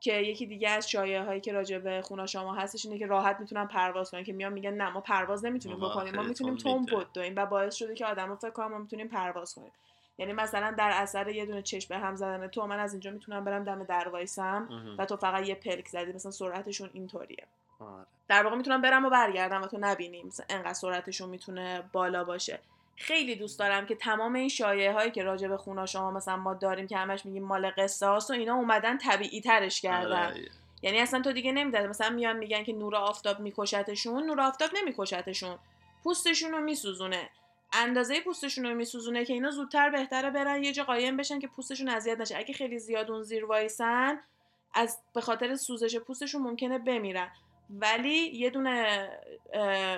[0.00, 3.40] که یکی دیگه از شایعه هایی که راجع به خونه شما هستش اینه که راحت
[3.40, 7.34] می‌تونن پرواز کنن که میان میگن نه ما پرواز نمی‌تونیم بکنیم ما می‌تونیم تون بدویم
[7.36, 9.72] و باعث شده که آدما فکر کنن ما می‌تونیم پرواز کنیم.
[10.18, 13.44] یعنی مثلا در اثر یه دونه چشم به هم زدن تو من از اینجا می‌تونم
[13.44, 17.44] برم دم در وایسم و تو فقط یه پلک زدی مثلا سرعتشون اینطوریه.
[17.80, 18.06] آره.
[18.28, 22.58] در واقع می‌تونم برم و برگردم و تو نبینی مثلا انقدر سرعتشون می‌تونه بالا باشه.
[23.00, 26.54] خیلی دوست دارم که تمام این شایعه هایی که راجع به خونا شما مثلا ما
[26.54, 30.26] داریم که همش میگیم مال قصه و اینا اومدن طبیعی ترش کردن.
[30.26, 30.48] آره.
[30.82, 35.58] یعنی اصلا تو دیگه نمی‌داد مثلا میان میگن که نور آفتاب میکشتشون نور آفتاب نمیکشتشون.
[36.04, 37.30] پوستشون رو میسوزونه.
[37.72, 41.88] اندازه پوستشون رو میسوزونه که اینا زودتر بهتره برن یه جا قایم بشن که پوستشون
[41.88, 42.36] اذیت نشه.
[42.36, 44.20] اگه خیلی زیاد اون زیر وایسن
[44.74, 47.30] از به خاطر سوزش پوستشون ممکنه بمیرن.
[47.70, 49.08] ولی یه دونه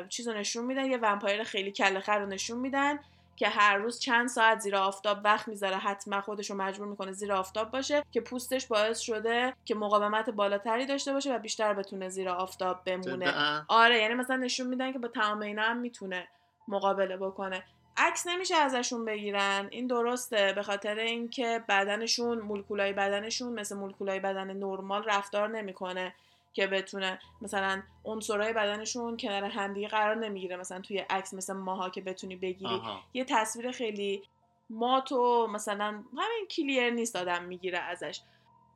[0.09, 2.99] چیز رو نشون میدن یه ومپایر خیلی کله رو نشون میدن
[3.37, 5.77] که هر روز چند ساعت زیر آفتاب وقت می‌ذاره.
[5.77, 10.87] حتما خودش رو مجبور می‌کنه زیر آفتاب باشه که پوستش باعث شده که مقاومت بالاتری
[10.87, 13.35] داشته باشه و بیشتر بتونه زیر آفتاب بمونه.
[13.69, 16.29] آره یعنی مثلا نشون میدن که با تمام اینا هم می‌تونه
[16.69, 17.65] مقابله بکنه.
[17.97, 19.69] عکس نمیشه ازشون بگیرن.
[19.71, 20.53] این درسته.
[20.53, 26.15] به خاطر اینکه بدنشون مولکولای بدنشون مثل مولکولای بدن نرمال رفتار نمی‌کنه.
[26.53, 30.57] که بتونه مثلا عنصرهای بدنشون کنار همدیگه قرار نمی‌گیره.
[30.57, 32.81] مثلا توی عکس مثل ماها که بتونی بگیری.
[33.15, 34.23] یه تصویر خیلی
[34.71, 35.85] مات و مثلا
[36.19, 38.21] همین کلیر نیست آدم می‌گیره ازش.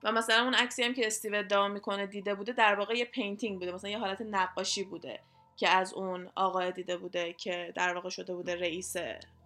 [0.02, 3.59] و مثلا اون عکسی هم که استیو ادعا می‌کنه دیده بوده در واقع یه painting
[3.58, 3.72] بوده.
[3.72, 5.20] مثلا یه حالت نقاشی بوده
[5.56, 8.96] که از اون آقای دیده بوده که در واقع شده بوده رئیس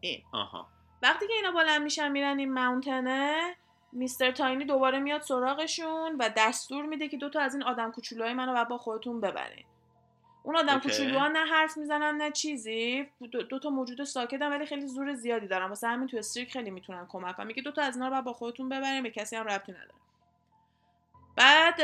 [0.01, 0.23] این.
[0.33, 0.69] آها.
[1.03, 3.57] وقتی که اینا بلند میشن میرن این mountain ه
[3.93, 4.31] Mr.
[4.31, 8.79] Tiny دوباره میاد سراغشون و دستور میده که دوتا از این آدم کوچولوهای منو با
[8.79, 9.65] خودتون ببرین.
[10.43, 13.07] اون آدم کوچولوها نه حرف می‌زنن نه چیزی.
[13.33, 15.69] دو, دو تا موجود ساکتن ولی خیلی زور زیادی دارن.
[15.69, 18.33] واسه همین تو استریک خیلی می‌تونن کمک کنن میگه دو تا از اینا رو با
[18.33, 19.91] خودتون ببرین به کسی هم ربطی نداره.
[21.37, 21.81] بعد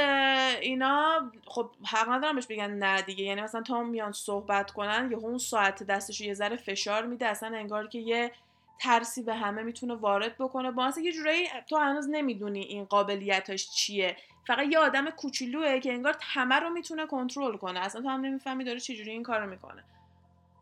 [0.61, 3.25] اینا خب حق ندارم بهش بگن نه دیگه.
[3.25, 7.27] یعنی مثلا تا میان صحبت کنن یه اون ساعت دستش یه ذره فشار میده.
[7.27, 8.33] اصلا انگار که یه
[8.79, 10.71] ترسی به همه می‌تونه وارد بکنه.
[10.71, 14.17] با یه جورایی تو هنوز نمی‌دونی این قابلیتش چیه.
[14.47, 17.81] فقط یه آدم کوچولوه که انگار همه رو می‌تونه کنترل کنه.
[17.81, 19.85] اصلا تو هم نمی‌فهمی داره چجوری این کارو می‌کنه.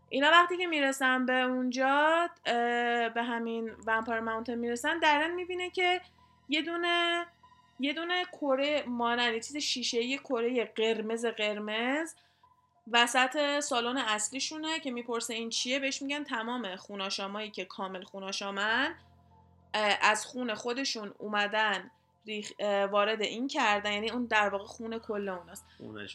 [0.08, 2.28] اینا وقتی که می‌رسن به اونجا
[3.14, 6.00] به همین ومپایر ماونتن می‌رسن درن می‌بینه که
[6.48, 7.26] یه دونه
[7.80, 12.14] یه دونه کره مانند چیز شیشه یه کره قرمز قرمز
[12.92, 18.94] وسط سالن اصلیشونه که می‌پرسه این چیه بهش میگن تمام خوناشامایی که کامل خوناشامن.
[20.02, 21.90] از خون خودشون اومدن
[22.90, 25.66] وارد این کردن یعنی اون در واقع خون کل اوناست.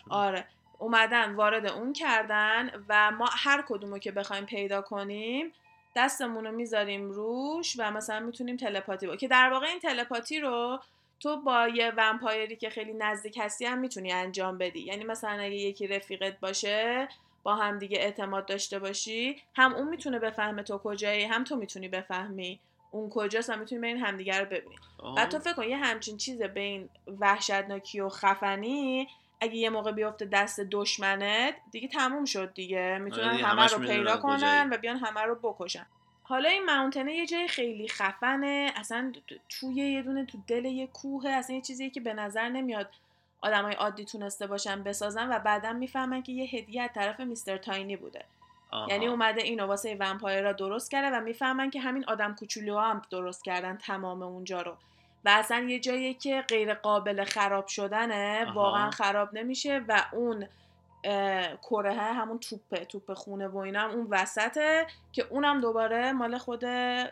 [0.10, 0.48] آره.
[0.80, 5.54] اومدن وارد اون کردن و ما هر کدومو که بخوایم پیدا کنیم
[5.96, 10.80] دستمون رو می‌ذاریم روش و مثلا می‌تونیم تلپاتی با که در واقع این تلپاتی رو
[11.20, 14.80] تو با یه ومپایری که خیلی نزدیک هستی هم می‌تونی انجام بدی.
[14.80, 17.08] یعنی مثلا اگه یکی رفیقت باشه
[17.44, 21.88] با هم دیگه اعتماد داشته باشی هم اون می‌تونه بفهمه تو کجایی هم تو می‌تونی
[21.88, 22.60] بفهمی
[22.92, 24.76] اون کجاست و می‌تونی بین همدیگه رو ببینی.
[25.18, 29.08] بعد تو فکر کن یه همچین چیز بین وحشتناکی و خفنی
[29.42, 32.98] اگه یه موقع بیفته دست دشمنت دیگه تموم شد دیگه.
[32.98, 35.86] می‌تونن آره همه رو پیدا کنن و بیان همه رو بکشن.
[36.30, 39.14] حالا این ماونتنه یه جای خیلی خفنه اصلا
[39.50, 42.90] توی یه دونه تو دل یه کوه اصلا یه چیزی که به نظر نمیاد
[43.42, 47.96] آدمای عادی تونسته باشن بسازن و بعدا می‌فهمن که یه هدیه از طرف میستر تاینی
[47.96, 48.26] بوده.
[48.90, 53.02] یعنی اومده اینو واسه ومپایر را درست کرده و می‌فهمن که همین آدم کوچولو هم
[53.10, 54.78] درست کردن تمام اونجا رو.
[55.26, 60.48] و اصلا یه جایی که غیر قابل خراب شدنه واقعا خراب نمیشه و اون
[61.70, 66.64] کره همون توپه توپ خونه و اینا هم اون وسطه که اونم دوباره مال خود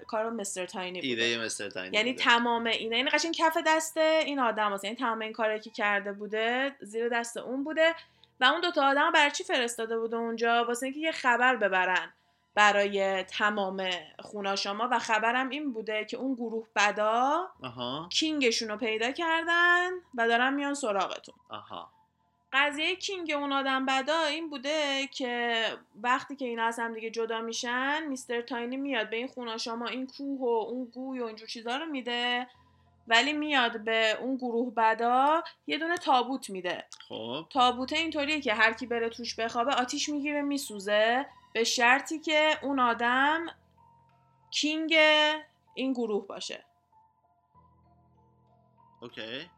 [0.07, 1.23] کار مستر تاینی بوده.
[1.23, 4.83] ایده مستر تاینی یعنی تمام اینا یعنی قشنگ کف دست این آدم هست.
[4.83, 7.95] یعنی تمام این کاری که کرده بوده زیر دست اون بوده
[8.39, 12.13] و اون دوتا آدم برای چی فرستاده بوده اونجا؟ واسه اینکه یه خبر ببرن
[12.55, 17.47] برای تمام خوناشاما و خبرم این بوده که اون گروه بدا
[18.09, 21.35] کینگشون رو پیدا کردن و دارن میان سراغتون.
[21.49, 21.94] آها.
[22.53, 25.63] قضیه کینگ اون آدم بدا این بوده که
[26.01, 30.07] وقتی که اینا از هم دیگه جدا میشن میستر تاینی میاد به این خوناشاما این
[30.07, 32.47] کوه و اون گوی و اینجور چیزا رو میده
[33.07, 36.85] ولی میاد به اون گروه بدا یه دونه تابوت میده.
[37.09, 37.45] خب.
[37.49, 42.79] تابوته اینطوریه که هر کی بره توش بخوابه آتیش می‌گیره میسوزه به شرطی که اون
[42.79, 43.45] آدم
[44.51, 44.93] کینگ
[45.73, 46.65] این گروه باشه.
[49.01, 49.49] okay.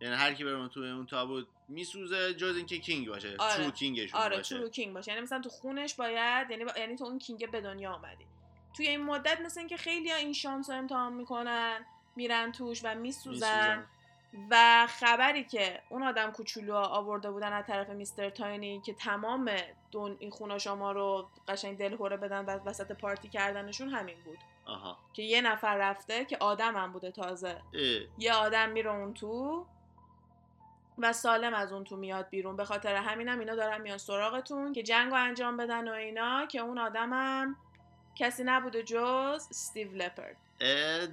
[0.00, 3.36] یعنی هر کی بره تو اون تابوت میسوزه جز اینکه king باشه.
[3.38, 3.56] آره.
[3.56, 4.58] true king شون آره باشه.
[4.58, 5.10] true king باشه.
[5.10, 8.26] یعنی مثلا تو خونش باید یعنی یعنی تو اون king به دنیا آمدی
[8.76, 11.86] توی این مدت مثل اینکه خیلی ها این شانس رو امتحان می‌کنن
[12.16, 13.86] میرن توش و میسوزن.
[14.50, 18.30] و خبری که اون آدم کوچولو آورده بودن از طرف Mr.
[18.30, 19.50] Tiny که تمام
[19.90, 24.38] دون این خوناشاما رو قشنگ دلهوره بدن و وسط پارتی کردنشون همین بود.
[24.66, 24.98] آها.
[25.12, 27.48] که یه نفر رفته که آدم هم بوده تازه.
[27.48, 27.82] اه.
[28.18, 29.66] یه آدم میره اون تو
[30.98, 34.82] و سالم از اون تو میاد بیرون به خاطر همینم اینا دارن میان سراغتون که
[34.82, 37.56] جنگ رو انجام بدن و اینا که اون آدمم
[38.14, 40.36] کسی نبوده جز استیو لپرد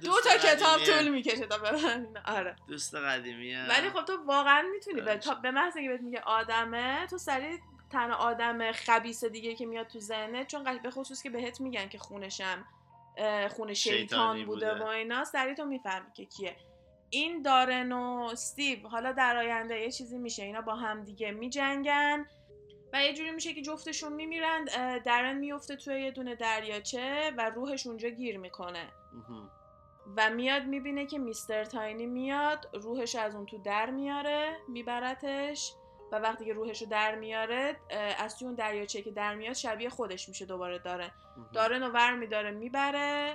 [0.04, 0.80] دو تا کتاب.
[0.84, 5.20] طول می‌کشه تا ببرن آره دوست قدیمیه ولی خب تو واقعا می‌تونی به, آره.
[5.20, 7.58] تا به محض اینکه بهت میگه آدمه تو سریع
[7.92, 11.98] تنها آدم خبیس دیگه که میاد تو ذهنت چون به خصوص که بهت میگن که
[11.98, 12.64] خونشم
[13.50, 14.84] خون شیطان بوده, بوده.
[14.84, 16.56] و اینا سریع تو می‌فهمی که کیه
[17.10, 22.26] این دارن و استیو حالا در آینده یه چیزی میشه اینا با هم دیگه میجنگن
[22.92, 27.50] و یه جوری میشه که جفتشون میمیرند اه، درن میفته توی یه دونه دریاچه و
[27.50, 28.88] روحش اونجا گیر می‌کنه.
[30.16, 35.72] و میاد می‌بینه که میستر تاینی میاد روحش از اون تو در میاره میبرتش
[36.16, 37.76] و وقتی که روحش رو در میاره
[38.18, 41.10] از توی اون دریاچه که در میاد شبیه خودش میشه دوباره داره.
[41.52, 43.34] دارن رو ور میداره می‌بره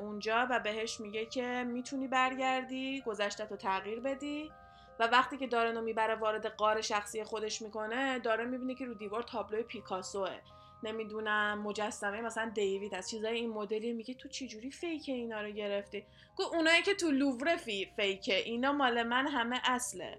[0.00, 4.52] اونجا و بهش میگه که می‌تونی برگردی گذشتت رو تغییر بدی.
[5.00, 8.94] و وقتی که دارن رو می‌بره وارد قار شخصی خودش می‌کنه داره می‌بینه که رو
[8.94, 10.38] دیوار تابلو پیکاسوه.
[10.82, 16.04] نمی‌دونم مجسمه مثلا دیوید از چیزای این مدلی میگه تو چجوری فیک اینا رو گرفتی؟
[16.36, 20.18] گو اونایی که تو لوور فی فیکه اینا مال من همه اصله.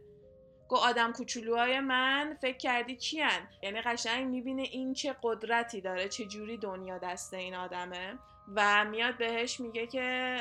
[0.68, 6.26] گو آدم کوچولوهای من فکر کردی کیان؟ یعنی قشنگ می‌بینه این چه قدرتی داره چه
[6.26, 8.18] جوری دنیا دست این آدمه.
[8.56, 10.38] و میاد بهش میگه که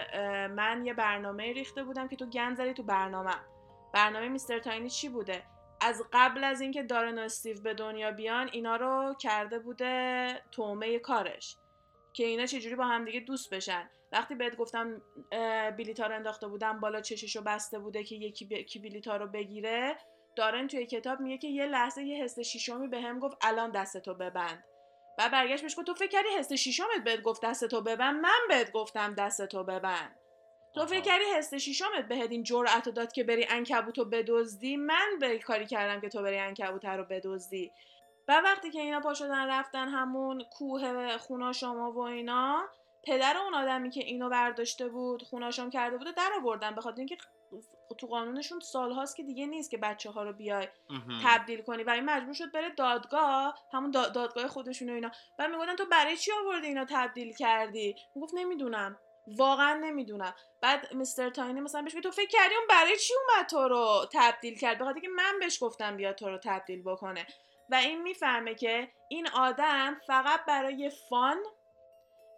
[0.57, 3.35] من یه برنامه ریخته بودم که تو گند زدی تو برنامه.
[3.93, 5.43] برنامه میستر تاینی چی بوده؟
[5.81, 10.99] از قبل از اینکه دارن و استیو به دنیا بیان اینا رو کرده بوده تومه
[10.99, 11.57] کارش.
[12.13, 15.03] که اینا چجوری با هم دیگه دوست بشن؟ وقتی بهت گفتم
[15.33, 18.55] اه، بلیطا رو انداخته بودم بالا چششو بسته بوده که یکی ب...
[18.55, 19.97] کی بلیطا رو بگیره
[20.37, 24.15] دارن توی کتاب میگه که یه لحظه یه حس شیشمی به هم گفت الان دستتو
[24.15, 24.65] ببند.
[25.19, 28.73] و برگشت بهش گفت تو فکر کردی حس شیشمت بهت گفت دستتو ببند؟ من بهت
[28.73, 30.17] گفتم دستتو ببند.
[30.75, 30.87] تو.
[30.87, 35.67] فکر کردی حس شیشمت بهت این جرأت داد که بری عنکبوتو بدزدی؟ من به کاری
[35.67, 37.73] کردم که تو بری عنکبوت رو بدزدی.
[38.29, 42.69] و وقتی که اینا پا شدن رفتن همون کوه خوناشاما و اینا
[43.05, 46.99] پدر اون آدمی که اینو برداشته بود خوناشام کرده بود و در آوردن به خاطر
[46.99, 47.17] اینکه
[47.99, 50.69] تو قانونشون سالهاست که دیگه نیست که بچه ها رو بیای.
[51.25, 51.83] تبدیل کنی.
[51.83, 55.11] و این مجبور شد بره دادگاه همون دا- دادگاه خودشون و اینا.
[55.39, 58.99] و می‌گفتن تو برای چی آوردی اینا تبدیل کردی؟ می‌گفت نمی‌دونم.
[59.27, 60.35] واقعا نمی‌دونم.
[60.61, 64.59] بعد مستر تاینی مثلا بهش تو فکر کردی اون برای چی اومد تو رو تبدیل
[64.59, 67.27] کرد؟ به خاطر که من بهش گفتم بیا تو رو تبدیل بکنه.
[67.71, 71.43] و این می‌فهمه که این آدم فقط برای فان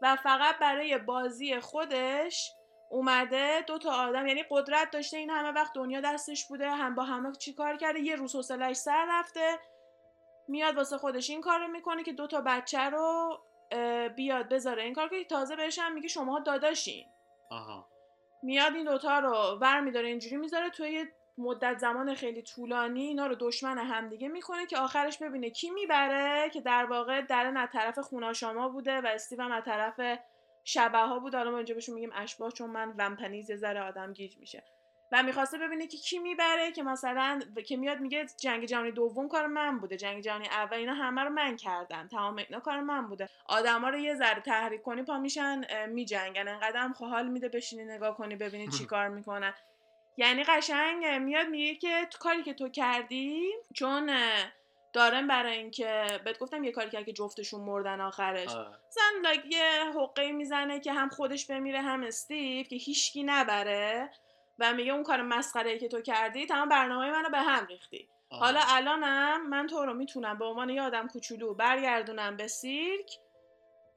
[0.03, 2.53] و فقط برای بازی خودش
[2.95, 7.03] اومده دو تا آدم یعنی قدرت داشته این همه وقت دنیا دستش بوده هم با
[7.03, 9.59] همه چی کار کرده یه روز حوصله‌اش سر رفته
[10.49, 13.39] میاد واسه خودش این کار رو می‌کنه که دو تا بچه رو
[14.17, 17.07] بیاد بذاره این کار که تازه بهش هم میگه شما داداشین.
[17.51, 17.89] آها.
[18.43, 23.27] میاد این دوتا رو ور میداره اینجوری می‌ذاره توی یه مدت زمان خیلی طولانی اینا
[23.27, 27.99] رو دشمن همدیگه می‌کنه که آخرش ببینه کی می‌بره که در واقع درن از طرف
[27.99, 30.01] خوناشاما بوده و استیو هم از طرف
[30.65, 34.13] شبه ها بود حالا ما اینجا بهشون میگیم اشباه چون من ومپنیز یه ذره آدم
[34.13, 34.65] گیج میشه.
[35.13, 39.47] و می‌خواسته ببینه که کی می‌بره که مثلا که میاد میگه جنگ جهانی دوم کار
[39.47, 43.29] من بوده جنگ جهانی اول اینا همه رو من کردم تمام اینا کار من بوده.
[43.47, 46.49] آدما رو یه ذره تحریک کنی پا میشن میجنگن.
[46.49, 49.55] انقدر هم حال میده بشینی نگاه کنی ببینی چی کار می‌کنن.
[50.17, 54.11] یعنی قشنگ میاد میگه که تو کاری که تو کردی چون
[54.95, 58.49] اه، دارن برای اینکه بهت گفتم یه کاری کرد که جفتشون مردن آخرش.
[58.49, 64.11] مثلا like یه حقه می‌زنه که هم خودش بمیره هم استیو که هیچکی نبره
[64.59, 68.09] و میگه اون کار مسخره که تو کردی تمام برنامه منو به هم ریختی.
[68.31, 73.11] حالا الانم من تو رو می‌تونم به عنوان یه آدم کوچولو برگردونم به سیرک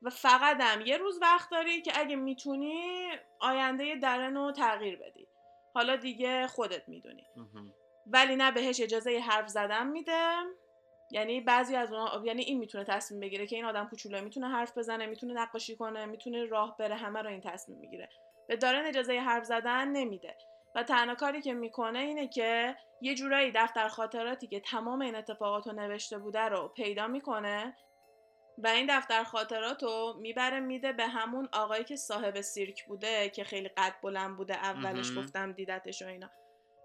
[0.02, 5.28] و فقطم یه روز وقت داری که اگه می‌تونی آینده درن رو تغییر بدی
[5.74, 7.28] حالا دیگه خودت می‌دونی.
[8.08, 10.34] ولی نه بهش اجازه حرف زدن میده
[11.12, 14.78] یعنی بعضی از اونها یعنی این می‌تونه تصمیم بگیره که این آدم کوچولو می‌تونه حرف
[14.78, 18.10] بزنه می‌تونه نقاشی کنه می‌تونه راه بره همه رو این تصمیم می‌گیره.
[18.48, 20.38] به دارن اجازه حرف زدن نمیده.
[20.76, 25.68] و تنها کاری که می‌کنه اینه که یه جورایی دفتر خاطراتی که تمام این اتفاقات
[25.68, 27.78] رو نوشته بوده رو پیدا می‌کنه
[28.58, 33.44] و این دفتر خاطرات رو می‌بره میده به همون آقایی که صاحب سیرک بوده که
[33.44, 35.18] خیلی قد بلند بوده اولش.
[35.18, 36.30] گفتم دیدتش و اینا.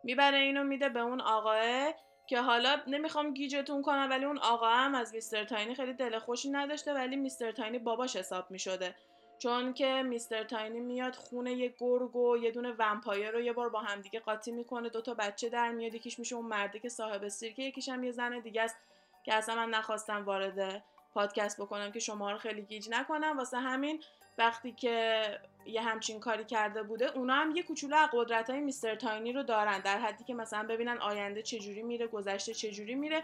[0.04, 1.94] می‌بره اینو میده به اون آقاه
[2.26, 6.50] که حالا نمی‌خوام گیجتون کنم ولی اون آقا هم از میستر تاینی خیلی دل خوشی
[6.50, 8.94] نداشته ولی میستر تاینی باباش حساب می‌شده.
[9.38, 13.68] چون که میستر تاینی میاد خونه یه گرگ و یه دونه ومپایر رو یه بار
[13.68, 17.62] با همدیگه قاطی می‌کنه دوتا بچه در میاد یکیش میشه اون مرده که صاحب سیرکه
[17.62, 18.76] یکیش هم یه زن دیگه است
[19.24, 23.36] که اصلا من نخواستم وارد پادکست بکنم که شما رو خیلی گیج نکنم.
[23.38, 24.02] واسه همین
[24.38, 25.22] وقتی که
[25.66, 29.42] یه همچین کاری کرده بوده اونا هم یه کوچولو از قدرت های میستر تاینی رو
[29.42, 33.22] دارن در حدی که مثلا ببینن آینده چجوری میره گذشته چجوری میره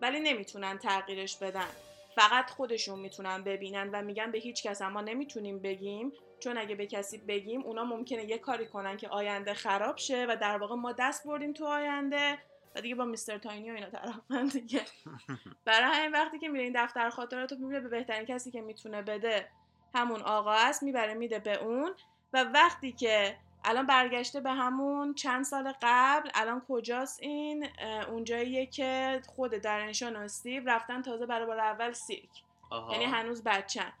[0.00, 1.68] ولی نمی‌تونن تغییرش بدن.
[2.14, 6.12] فقط خودشون می‌تونن ببینن و میگن به هیچ کس ما نمی‌تونیم بگیم.
[6.40, 10.36] چون اگه به کسی بگیم اونا ممکنه یه کاری کنن که آینده خراب شه و
[10.40, 12.38] در واقع ما دست بردیم تو آینده.
[12.74, 14.80] و دیگه با میستر تاینی و اینا طرفن دیگه.
[15.64, 19.02] برای همین وقتی که میره این دفتر خاطرات رو می‌بینه به بهترین کسی که می‌تونه
[19.02, 19.48] بده
[19.94, 21.94] همون آقا است می‌بره میده به اون.
[22.32, 27.68] و وقتی که الان برگشته به همون چند سال قبل الان کجاست این؟
[28.08, 32.42] اونجاییه که خود دارن شان و استیو رفتن تازه برای بار اول سیرک.
[32.92, 33.92] یعنی هنوز بچن.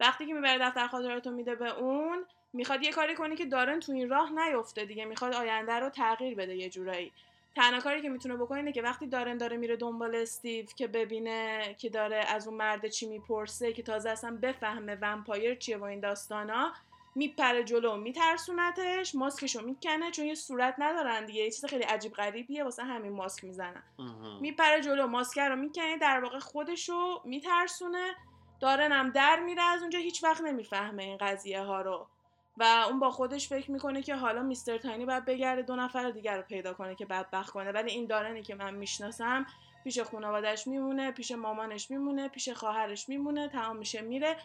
[0.00, 3.92] وقتی که می‌بره دفتر خاطراتو میده به اون می‌خواد یه کاری کنی که دارن تو
[3.92, 5.04] این راه نیفته دیگه.
[5.04, 7.12] می‌خواد آینده رو تغییر بده یه جورایی.
[7.56, 11.74] تنها کاری که می‌تونه بکنه اینه که وقتی دارن داره میره دنبال استیو که ببینه
[11.78, 16.00] که داره از اون مرد چی می‌پرسه که تازه اصلا بفهمه vampire چیه و این
[16.00, 16.72] داستانا
[17.14, 22.64] میپره جلو میترسونتش ماسکشو می‌کنه چون یه صورت ندارن دیگه یه چیز خیلی عجیب غریبیه
[22.64, 23.82] واسه همین ماسک می‌زنن.
[24.40, 28.14] میپره جلو ماسک رو می‌کنه در واقع خودشو میترسونه
[28.60, 32.06] دارنم در میره از اونجا هیچ وقت نمی‌فهمه این قضیه ها رو.
[32.56, 36.36] و اون با خودش فکر می‌کنه که حالا میستر تاینی باید بگرده دو نفر دیگر
[36.36, 37.72] رو پیدا کنه که بدبخت کنه.
[37.72, 39.46] ولی این دارنی که من می‌شناسم
[39.84, 44.36] پیش خانوادش میمونه پیش مامانش میمونه پیش خواهرش میمونه تمام میشه میره.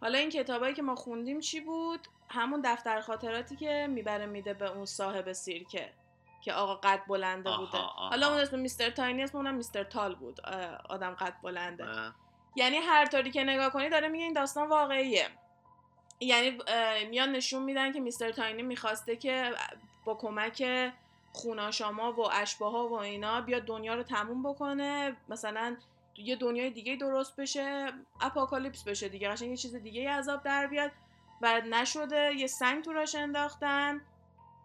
[0.00, 4.70] حالا این کتابایی که ما خوندیم چی بود؟ همون دفتر خاطراتی که می‌بره میده به
[4.70, 5.92] اون صاحب سیرکه
[6.40, 7.78] که آقا قد بلنده بوده.
[7.78, 10.40] حالا اون اسم میستر تاینی اسم اونم میستر تال بود
[10.88, 11.84] آدم قد بلنده.
[12.56, 15.28] یعنی هر طوری که نگاه کنی داره میگه این داستان واقعیه.
[16.24, 16.58] یعنی
[17.10, 19.52] میان نشون میدن که میستر تاینی می‌خواسته که
[20.04, 20.92] با کمک
[21.32, 25.76] خوناشاما و اشباها و اینا بیاد دنیا رو تموم بکنه مثلا
[26.16, 30.90] یه دنیای دیگه درست بشه اپاکالیپس بشه دیگه قشنگ یه چیز دیگه عذاب در بیاد.
[31.42, 34.00] و نشده یه سنگ تو راش انداختن.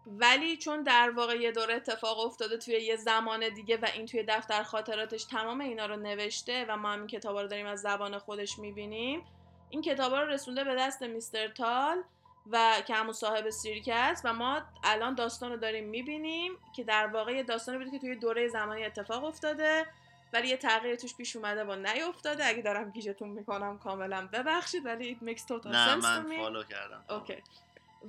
[0.07, 4.23] ولی چون در واقع یه دور اتفاق افتاده توی یه زمان دیگه و این توی
[4.23, 8.17] دفتر خاطراتش تمام اینا رو نوشته و ما هم این کتابا رو داریم از زبان
[8.17, 9.23] خودش می‌بینیم
[9.69, 11.47] این کتابا رو رسونده به دست Mr.
[11.47, 12.03] Tall
[12.51, 17.07] و که همون صاحب سیرک است و ما الان داستان رو داریم می‌بینیم که در
[17.07, 19.85] واقع یه داستانی بوده که توی دوره زمانی اتفاق افتاده
[20.33, 22.45] ولی یه تغییر توش پیش اومده و نیافتاده.
[22.45, 27.03] اگه دارم گیجتون می‌کنم کاملا ببخشید ولی it makes total نه من follow کردم.
[27.09, 27.43] okay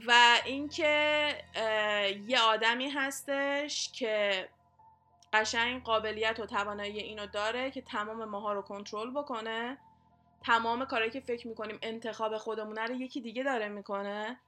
[0.07, 0.13] و
[0.45, 1.35] اینکه
[2.27, 4.49] یه آدمی هستش که
[5.33, 9.79] قشنگ قابلیت و توانایی اینو داره که تمام ماها رو کنترل بکنه.
[10.45, 14.41] تمام کارهایی که فکر می‌کنیم انتخاب خودمونه رو یکی دیگه داره می‌کنه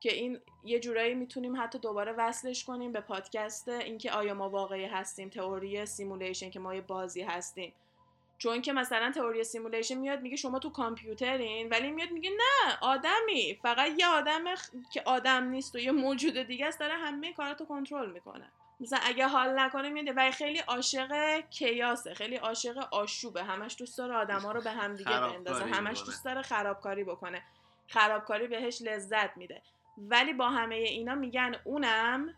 [0.00, 4.84] که این یه جورایی می‌تونیم حتی دوباره وصلش کنیم به پادکست اینکه آیا ما واقعی
[4.84, 7.72] هستیم تئوری simulation که ما یه بازی هستیم.
[8.38, 13.58] چون که مثلا تئوری simulation میاد میگه شما تو کامپیوترین ولی میاد میگه نه آدمی.
[13.62, 14.44] فقط یه آدم
[14.92, 18.50] که آدم نیست و یه موجود دیگه است داره همه کاراتو کنترل می‌کنه.
[18.80, 23.44] مثلا اگه حال نکنه میاد و خیلی عاشق کیاسه خیلی عاشق آشوبه.
[23.44, 25.64] همش دوست داره آدما رو به هم دیگه بندازه.
[25.64, 27.42] همش دوست داره خرابکاری بکنه.
[27.88, 29.62] خرابکاری بهش لذت میده.
[29.98, 32.34] ولی با همه اینا میگن اونم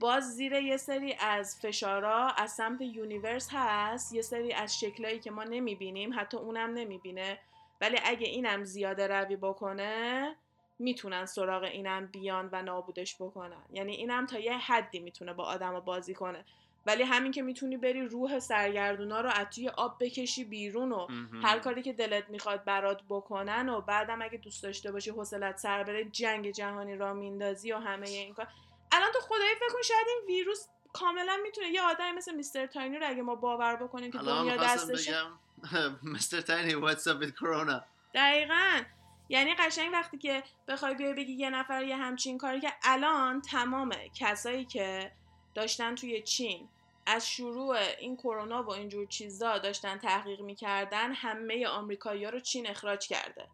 [0.00, 4.14] باز زیر یه سری از فشارا از سمت یونیورس هست.
[4.14, 7.38] یه سری از شکلایی که ما نمی‌بینیم حتی اونم نمی‌بینه.
[7.80, 10.36] ولی اگه اینم زیاده روی بکنه
[10.78, 13.62] می‌تونن سراغ اینم بیان و نابودش بکنن.
[13.72, 16.44] یعنی اینم تا یه حدی می‌تونه با آدم بازی کنه.
[16.86, 21.06] ولی همین که می‌تونی بری روح سرگردونا رو از توی آب بکشی بیرون و
[21.42, 25.82] هر کاری که دلت می‌خواد برات بکنن و بعدم اگه دوست داشته باشی حوصلت سر
[25.82, 28.48] بره جنگ جهانی را میندازی و همه این کار.
[28.92, 32.98] الان تو خدایی فکر کن شاید این ویروس کاملا می‌تونه یه آدمی مثل میستر تاینی
[32.98, 35.16] رو اگه ما باور بکنیم که دنیا دستشه.
[36.02, 38.80] Mister Tiny what's up کرونا دقیقا.
[39.28, 43.94] یعنی قشنگ وقتی که بخوای بیای بگی یه نفر یه همچین کاری که الان تمام
[44.14, 45.12] کسایی که
[45.54, 46.68] داشتن توی چین
[47.06, 53.08] از شروع این کرونا و اینجور چیزا داشتن تحقیق می‌کردن همه آمریکایی‌ها رو چین اخراج
[53.08, 53.48] کرده.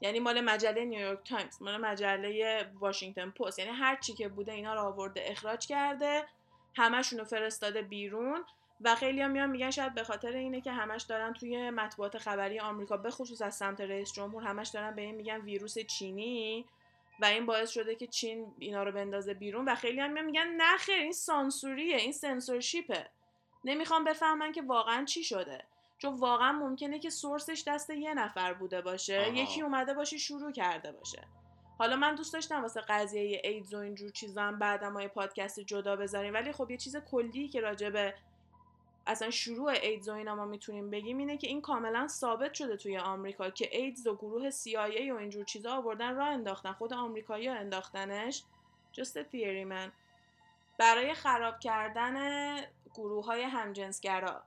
[0.00, 3.58] یعنی مال مجله نیویورک تایمز مال مجله واشنگتن پست.
[3.58, 6.24] یعنی هر چی که بوده اینا رو آورده اخراج کرده
[6.76, 8.44] همشون رو فرستاده بیرون.
[8.80, 12.60] و خیلی هم میان میگن شاید به خاطر اینه که همش دارن توی مطبوعات خبری
[12.60, 16.64] آمریکا به خصوص از سمت رئیس جمهور همش دارن به این میگن ویروس چینی
[17.20, 20.76] و این باعث شده که چین اینا رو بندازه بیرون و خیلی هم میگن نه
[20.76, 23.10] خیر این سانسوریه این سنسورشیپه.
[23.64, 25.64] نمی‌خوام بفهمن که واقعا چی شده.
[25.98, 30.92] چون واقعا ممکنه که سورسش دست یه نفر بوده باشه یکی اومده باشه شروع کرده
[30.92, 31.22] باشه.
[31.78, 35.60] حالا من دوست داشتم واسه قضیه ایدز و اینجور چیزا هم بعدم ما یه پادکست
[35.60, 38.14] جدا بذاریم ولی خب یه چیز کلی که راجع به
[39.06, 42.98] اصلا شروع ایدز و اینا ما می‌تونیم بگیم اینه که این کاملا ثابت شده توی
[42.98, 48.42] آمریکا که ایدز و گروه CIA و اینجور چیزا آوردن راه انداختن خود آمریکایی انداختنش.
[48.94, 49.92] A theory من
[50.78, 52.56] برای خراب کردن
[52.94, 54.42] گروه های همجنسگرا.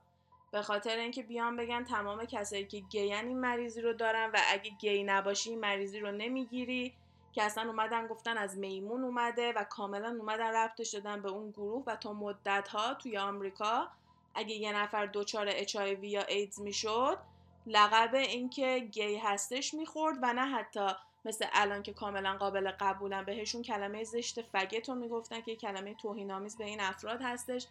[0.52, 4.70] به خاطر اینکه بیان بگن تمام کسایی که گیان این مریضی رو دارن و اگه
[4.70, 6.94] گی نباشی این مریضی رو نمی‌گیری.
[7.32, 11.84] که اصلا اومدن گفتن از میمون اومده و کاملا اومدن رفتش دادن به اون گروه
[11.86, 13.88] و تا مدت ها توی آمریکا
[14.34, 17.18] اگه یه نفر دچار HIV یا ایدز می‌شد
[17.66, 20.86] لقب اینکه گی هستش می‌خورد و نه حتی
[21.24, 23.24] مثل الان که کاملا قابل قبولن.
[23.24, 27.66] بهشون کلمه زشت فگت رو می‌گفتن که کلمه توهینآمیز به این افراد هستش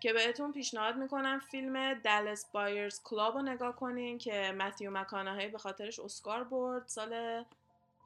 [0.00, 5.58] که بهتون پیشنهاد می‌کنم فیلم دلس بایرز کلاب رو نگاه کنین که متیو مکانهایی به
[5.58, 7.44] خاطرش اسکار برد سال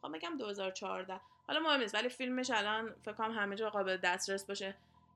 [0.03, 4.45] خب میگم 2014 حالا مهم نیست ولی فیلمش الان فکر کنم همه جا قابل دسترس
[4.45, 4.75] باشه.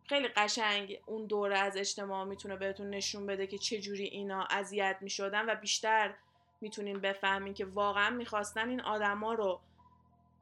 [0.08, 4.98] خیلی قشنگ اون دوره از اجتماع می‌تونه بهتون نشون بده که چه جوری اینا اذیت
[5.00, 6.14] می‌شدن و بیشتر
[6.60, 9.60] می‌تونین بفهمین که واقعا می‌خواستن این آدما رو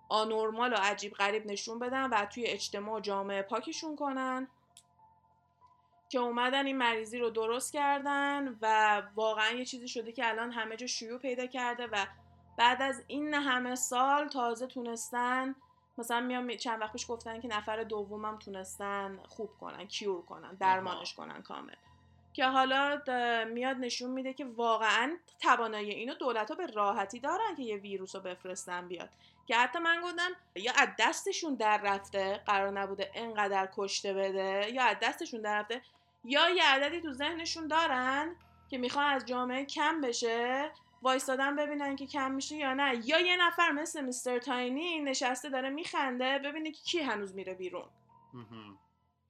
[0.08, 4.48] آنورمال و عجیب غریب نشون بدن و توی اجتماع جامعه پاکشون کنن
[6.08, 10.76] که اومدن این مریضی رو درست کردن و واقعا یه چیزی شده که الان همه
[10.76, 12.06] جا شیوع پیدا کرده و
[12.58, 15.54] بعد از این همه سال تازه تونستن
[15.98, 21.14] مثلا میام چند وقت پیش گفتن که نفر دومم تونستن خوب کنن کیور کنن درمانش
[21.14, 21.74] کنن کامل.
[22.32, 23.02] که حالا
[23.44, 28.14] میاد نشون میده که واقعا توانایی اینو دولت ها به راحتی دارن که یه ویروس
[28.14, 29.08] رو بفرستن بیاد.
[29.46, 34.84] که حتی من گفتم یا از دستشون در رفته قرار نبوده انقدر کشته بده یا
[34.84, 35.82] از دستشون در رفته
[36.24, 38.36] یا یه عددی تو ذهنشون دارن
[38.70, 40.70] که می‌خوان از جامعه کم بشه
[41.02, 43.00] وایستادن ببینن که کم میشه یا نه.
[43.04, 47.88] یا یه نفر مثل میستر تاینی نشسته داره میخنده ببینه که کی هنوز میره بیرون.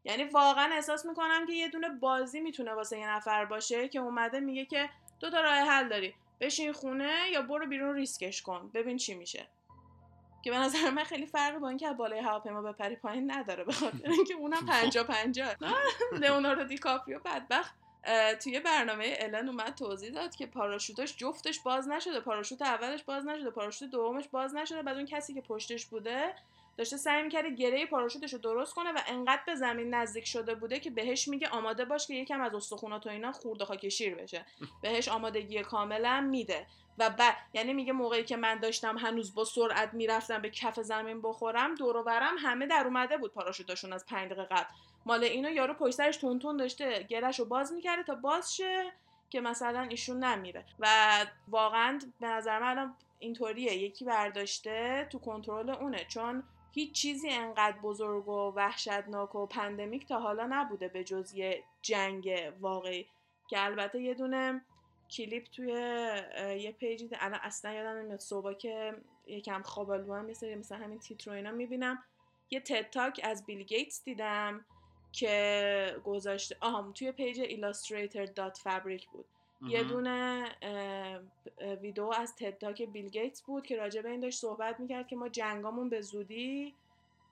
[0.04, 4.40] یعنی واقعا احساس می‌کنم که یه دونه بازی می‌تونه واسه یه نفر باشه که اومده
[4.40, 4.90] میگه که
[5.20, 6.14] دو تا راه حل داری.
[6.40, 8.70] بشین خونه یا برو بیرون ریسکش کن.
[8.74, 9.48] ببین چی میشه.
[10.42, 14.10] که به نظر من خیلی فرق با اینکه بالای هواپیما بپری پایین نداره به خاطر
[14.10, 15.46] اینکه اونم پنجا پنجا
[16.20, 17.74] لئوناردو دیکاپریو بدبخت.
[18.42, 22.20] توی برنامه الن اومد توضیح داد که پاراشوتش جفتش باز نشده.
[22.20, 24.82] پاراشوت اولش باز نشده پاراشوت دومش باز نشده.
[24.82, 26.34] بعد اون کسی که پشتش بوده
[26.76, 30.80] داشته سعی می‌کرده گره پاراشوتش رو درست کنه و انقدر به زمین نزدیک شده بوده
[30.80, 34.46] که بهش میگه آماده باش که یکم از استخونات و اینا خورده خاک شیر بشه.
[34.82, 36.66] بهش آمادگی کاملا میده.
[36.98, 41.22] و بعد یعنی میگه موقعی که من داشتم هنوز با سرعت می‌رفتم به کف زمین
[41.22, 44.74] بخورم دور و برم همه در اومده بود پاراشوتاشون از 5 دقیقه قبل.
[45.06, 48.92] مال اینو یارو پشت سرش تون داشته گرش رو باز می‌کرده تا باز شه
[49.30, 50.64] که مثلا ایشون نمیره.
[50.78, 50.86] و
[51.48, 56.04] واقعا به نظر من اینطوریه یکی برداشته تو کنترل اونه.
[56.04, 56.42] چون
[56.72, 62.52] هیچ چیزی انقدر بزرگ و وحشتناک و pandemic تا حالا نبوده به جز یه جنگ
[62.60, 63.06] واقعی.
[63.48, 64.64] که البته یه دونه
[65.10, 65.72] کلیپ توی
[66.60, 68.94] یه page ی الان اصلا یادم نمیاد صبح که
[69.26, 72.02] یکم خواب هم یه مثلا همین تیتر اینا می‌بینم.
[72.50, 74.64] یه TED Talk از بیل گیتس دیدم.
[75.16, 79.24] که گذاشته آها توی page illustrator.fabric بود.
[79.60, 80.44] یه دونه
[81.82, 85.16] ویدیو از TED Talk بیل گیتس بود که راجع به این داشت صحبت می‌کرد که
[85.16, 86.74] ما جنگامون به زودی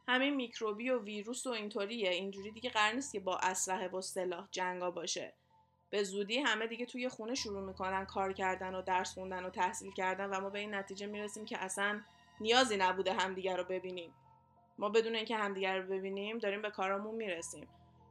[0.08, 2.10] همین میکروبی و ویروس و اینطوریه.
[2.10, 5.32] اینجوری دیگه قرار نیست که با اسلحه و سلاح جنگا باشه.
[5.90, 9.92] به زودی همه دیگه توی خونه شروع می‌کنن کار کردن و درس خوندن و تحصیل
[9.92, 12.00] کردن و ما به این نتیجه می‌رسیم که اصلا
[12.40, 14.14] نیازی نبوده همدیگه رو ببینیم.
[14.78, 17.68] ما بدون اینکه همدیگه رو ببینیم داریم به کارامون می‌رسیم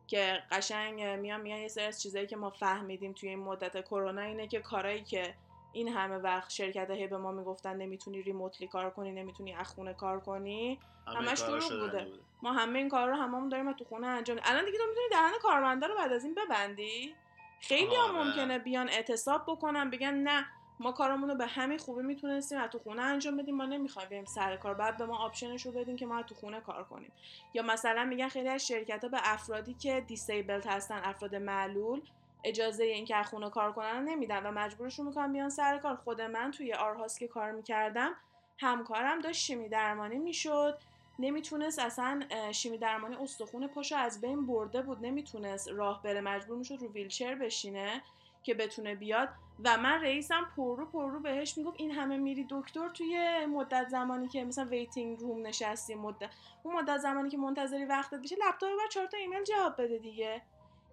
[0.07, 4.21] که قشنگ میان میان یه سری از چیزایی که ما فهمیدیم توی این مدت کرونا
[4.21, 5.35] اینه که کارایی که
[5.73, 9.93] این همه وقت شرکت هی به ما می‌گفتن نمی‌تونی ریموتلی کار کنی نمی‌تونی از خونه
[9.93, 12.07] کار کنی همش دروغ بوده.
[12.41, 15.31] ما همه این کار رو هممون داریم تو خونه انجام الان دیگه تو می‌تونی دهن
[15.41, 17.15] کارمندا رو بعد از این ببندی
[17.59, 18.23] خیلی هم آره.
[18.23, 20.45] ممکنه بیان اعتصاب بکنن بگن نه
[20.79, 23.55] ما کارمون رو به همین خوبی می‌تونستیم از تو خونه انجام بدیم.
[23.55, 26.35] ما نمی‌خوایم بریم سر کار بعد به ما option ش رو بدیم که ما تو
[26.35, 27.11] خونه کار کنیم.
[27.53, 32.01] یا مثلا میگن خیلی از شرکت ها به افرادی که disabled هستن افراد معلول
[32.43, 35.95] اجازه اینکه از خونه کار کنن نمیدن و مجبورشون می‌کنن بیان سر کار.
[35.95, 38.13] خود من توی آرهاس که کار می‌کردم
[38.57, 40.77] همکارم داشت شیمی درمانی می‌شد.
[41.19, 42.21] نمی‌تونست اصلا
[42.51, 45.05] شیمی درمانی استخون پاشو از بین برده بود.
[45.05, 46.21] نمی‌تونست راه بره.
[46.21, 48.01] مجبور می‌شد رو ویلچر بشینه
[48.43, 49.29] که بتونه بیاد.
[49.59, 54.43] و من رئیسم پرو پرو بهش می‌گفت این همه میری دکتر توی مدت زمانی که
[54.43, 56.29] مثلا waiting room نشستی مدت
[56.63, 60.41] اون مدت زمانی که منتظری وقتت بشه لپتاپ بر چهار تا ایمیل جواب بده دیگه.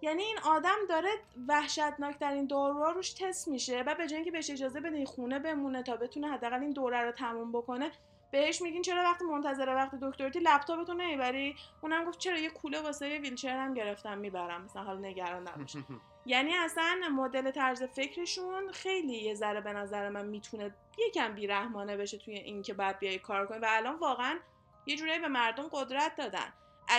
[0.01, 1.09] یعنی این آدم داره
[1.47, 5.83] وحشتناک این دوره روش تست میشه و به جای اینکه بهش اجازه بده خونه بمونه
[5.83, 7.91] تا بتونه حداقل این دوره رو تموم بکنه
[8.31, 13.19] بهش میگین چرا وقتی منتظر وقت دکترتی لپتاپتو نمی‌بری اونم گفت چرا یه کوله واسه
[13.19, 15.77] ویلچر هم گرفتم می‌برم مثلا حالا نگران نباش.
[16.25, 20.75] یعنی اصلا مدل طرز فکرشون خیلی یه ذره به نظر من می‌تونه
[21.07, 23.59] یکم بیرحمانه بشه توی این که بعد بیای کار کنی.
[23.59, 24.39] و الان واقعا
[24.85, 26.53] یه جورایی به مردم قدرت دادن.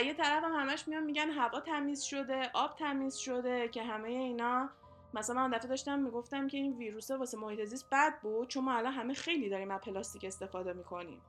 [0.05, 4.71] یه طرف هم همش میان میگن هوا تمیز شده آب تمیز شده که همه اینا.
[5.15, 8.73] مثلا من دفعه داشتم می‌گفتم که این ویروس واسه محیط زیست بد بود چون ما
[8.75, 11.23] الان همه خیلی داریم از پلاستیک استفاده می‌کنیم.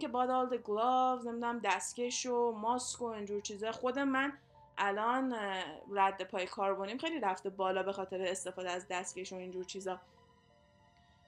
[0.00, 3.72] که باد آل گلاوز نمی‌دونم دستکش و ماسک و اینجور چیزا.
[3.72, 4.32] خود من
[4.78, 5.34] الان
[5.92, 10.00] رد پای کاربونیم خیلی رفته بالا به خاطر استفاده از دستکش و اینجور چیزا.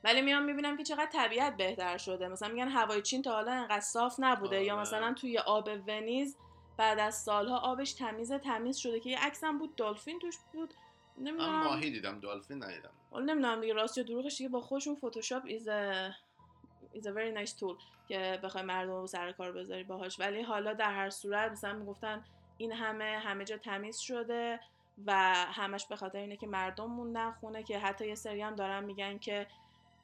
[0.05, 2.28] ولی میام می‌بینم که چقدر طبیعت بهتر شده.
[2.28, 4.82] مثلا میگن هوای چین تا حالا انقدر صاف نبوده یا آره.
[4.82, 6.36] مثلا توی آب ونیز
[6.76, 10.74] بعد از سالها آبش تمیز تمیز شده که یه عکسم بود دلفین توش بود.
[11.18, 11.64] نمی‌دونم.
[11.64, 12.90] ماهی دیدم دلفین ندیدم.
[13.12, 15.68] نمی‌دونم دیگه راست یا دروغش دیگه با خودشون فتوشاپ ایز
[16.94, 20.20] is a very nice tool که بخوای مردم رو سر کار بذاری باهاش.
[20.20, 22.24] ولی حالا در هر صورت مثلا می‌گفتن
[22.59, 24.61] این همه همه جا تمیز شده
[25.06, 28.84] و همش به خاطر اینه که مردم موندن خونه که حتی یه سری هم دارن
[28.84, 29.46] میگن که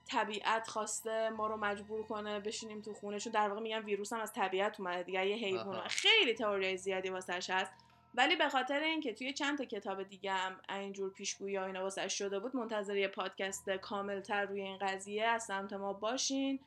[0.07, 4.21] طبیعت خواسته ما رو مجبور کنه بشینیم تو خونه چون در واقع میگن ویروس هم
[4.21, 5.89] از طبیعت اومده دیگه یه حیوان.
[5.89, 7.73] خیلی تئوری زیادی واسش هست.
[8.15, 12.39] ولی به خاطر اینکه توی چند تا کتاب دیگه هم اینجور پیشگویی اینا واسه شده
[12.39, 16.61] بود منتظر یه پادکست کاملتر روی این قضیه از سمت ما باشین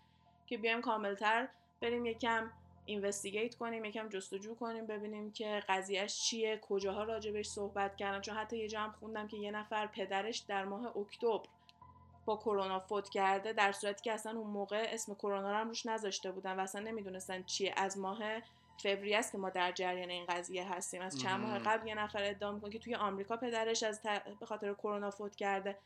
[0.47, 1.47] که بیایم کاملتر
[1.81, 2.51] بریم یکم
[2.87, 8.21] اینوستیگیت کنیم یکم جستجو کنیم ببینیم که قضیهش چیه کجاها راجبش صحبت کردن.
[8.21, 11.47] چون حتی یه جمع خوندم که یه نفر پدرش در ماه اکتبر
[12.25, 15.85] با کرونا فوت کرده در صورتی که اصلا اون موقع اسم کرونا رو هم روش
[15.85, 17.73] نذاشته بودن و اصلا نمی‌دونستن چیه.
[17.77, 18.19] از ماه
[18.77, 21.01] فوریه است که ما در جریان این قضیه هستیم.
[21.01, 24.01] از چند ماه قبل یه نفر ادعا می‌کنه که توی آمریکا پدرش از
[24.39, 25.77] به خاطر کرونا فوت کرده.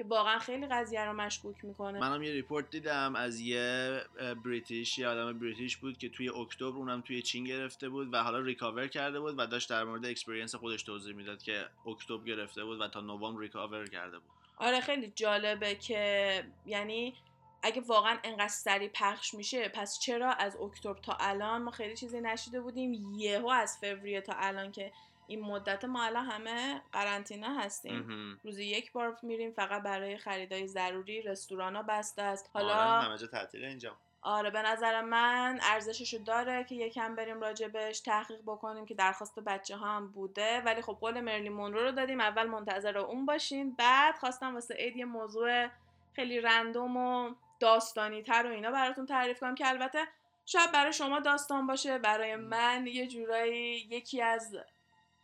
[0.00, 2.00] که واقعا خیلی قضیه رو مشکوک می‌کنه.
[2.00, 4.00] منم یه report دیدم از یه
[4.44, 8.38] British یه آدم British بود که توی اکتبر اونم توی چین گرفته بود و حالا
[8.38, 12.80] recover کرده بود و داشت در مورد experience خودش توضیح می‌داد که اکتبر گرفته بود
[12.80, 14.30] و تا نوامبر recover کرده بود.
[14.58, 17.14] آره خیلی جالبه که یعنی
[17.62, 22.20] اگه واقعا انقدر سری پخش میشه پس چرا از اکتبر تا الان ما خیلی چیزی
[22.20, 24.92] نشیده بودیم؟ یهو از فوریه تا الان که
[25.30, 28.38] این مدت ما الان همه قرنطینه هستیم.
[28.44, 32.50] روزی یک بار میریم فقط برای خریدای ضروری رستوران ها بسته است.
[32.54, 33.96] حالا آره همه جا تعطیله اینجا.
[34.22, 39.76] آره به نظر من ارزششو داره که یکم بریم راجبش تحقیق بکنیم که درخواست بچه
[39.76, 40.60] ها هم بوده.
[40.60, 42.20] ولی خب قول مرلی مونرو رو دادیم.
[42.20, 43.74] اول منتظر اون باشین.
[43.74, 45.68] بعد خواستم واسه عید یه موضوع
[46.16, 49.98] خیلی رندوم و داستانی تر و اینا براتون تعریف کنم که البته
[50.46, 51.98] شاید برای شما داستان باشه.
[51.98, 54.56] برای من یه جورایی یکی از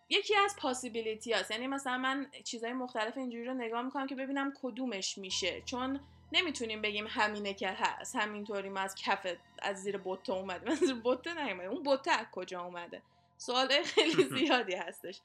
[0.08, 4.52] یکی از پاسیبیلیتی هست یعنی مثلا من چیزهای مختلف اینجوری رو نگاه می‌کنم که ببینم
[4.62, 5.62] کدومش میشه.
[5.64, 6.00] چون
[6.32, 8.16] نمی‌تونیم بگیم همینه که هست.
[8.16, 9.26] همینطوری ما از کف
[9.58, 10.70] از زیر بوته اومده.
[10.72, 11.66] از زیر بوته نیومده.
[11.66, 13.02] اون بوته از کجا اومده؟
[13.36, 15.20] سوال خیلی زیادی هستش.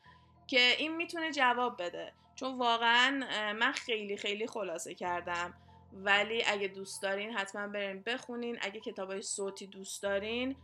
[0.47, 2.13] که این می‌تونه جواب بده.
[2.35, 3.11] چون واقعا
[3.53, 5.53] من خیلی خیلی خلاصه کردم.
[5.93, 8.57] ولی اگه دوست دارین حتما برین بخونین.
[8.61, 10.55] اگه کتابای صوتی دوست دارین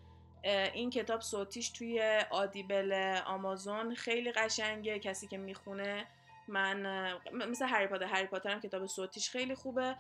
[0.74, 5.00] این کتاب صوتیش توی آدیبل آمازون خیلی قشنگه.
[5.00, 6.08] کسی که می‌خونه
[6.48, 8.06] من مثل هری پاتر.
[8.06, 9.96] هری پاتر هم کتاب صوتیش خیلی خوبه.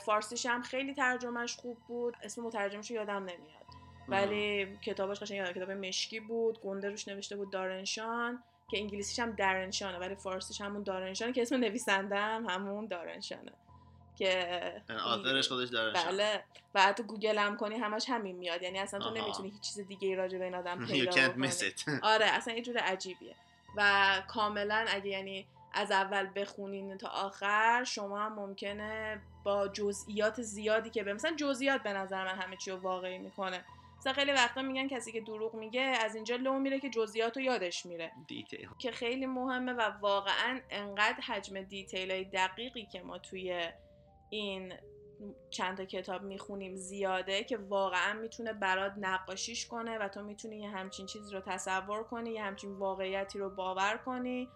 [0.00, 2.16] فارسیش هم خیلی ترجمهش خوب بود.
[2.22, 3.64] اسم مترجمش یادم نمیاد.
[4.08, 6.60] ولی کتابش قشنگ کتاب مشکی بود.
[6.60, 11.56] گنده روش نوشته بود دارنشان که انگلیسیش هم درنشانه ولی فارسیش همون دارنشانه که اسم
[11.56, 13.52] نویسنده هم همون دارنشانه.
[14.16, 16.44] که آثرش خودش داره بله.
[16.74, 18.62] و حتی گوگل هم کنی همش همین میاد.
[18.62, 21.54] یعنی اصلا تو نمی‌تونی هیچ چیز دیگه ای راجع به این آدم پیدا کنی
[22.02, 23.34] آره اصلا یه جور عجیبیه.
[23.76, 30.90] و کاملا اگه یعنی از اول بخونین تا آخر شما هم ممکنه با جزئیات زیادی
[30.90, 33.64] که به مثلا جزئیات به نظر من همه چی رو واقعی می‌کنه.
[33.98, 37.42] مثلا خیلی وقتا میگن کسی که دروغ میگه از اینجا لو میره که جزئیات رو
[37.42, 38.12] یادش میره.
[38.26, 43.68] detail که خیلی مهمه و واقعا انقدر حجم detail های دقیقی که ما توی
[44.34, 44.74] این
[45.50, 50.68] چند تا کتاب می‌خونیم زیاده که واقعا می‌تونه برات نقاشیش کنه و تو می‌تونی یه
[50.68, 54.48] همچین چیزی رو تصور کنی یه همچین واقعیتی رو باور کنی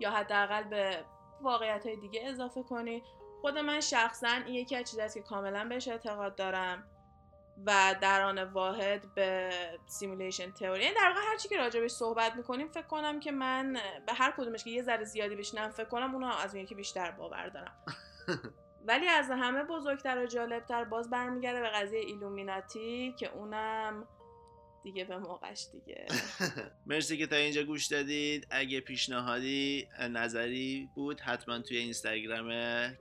[0.00, 1.04] یا حداقل به
[1.42, 3.02] واقعیت های دیگه اضافه کنی.
[3.40, 6.84] خود من شخصا این یکی از چیزاست که کاملا بهش اعتقاد دارم
[7.66, 9.50] و در آن واحد به
[9.86, 13.72] simulation theory یعنی در واقع هر چی که راجبش صحبت می‌کنیم فکر کنم که من
[14.06, 17.10] به هر کدومش که یه ذره زیادی بشنم فکر کنم اونو از اون یکی بیشتر
[17.10, 17.84] باور دارم.
[18.86, 24.08] ولی از همه بزرگتر و جالبتر باز برمیگرده به قضیه ایلومیناتی که اونم
[24.82, 26.06] دیگه به موقعش دیگه.
[26.86, 28.46] مرسی که تا اینجا گوش دادید.
[28.50, 32.48] اگه پیشنهادی نظری بود حتما توی اینستاگرام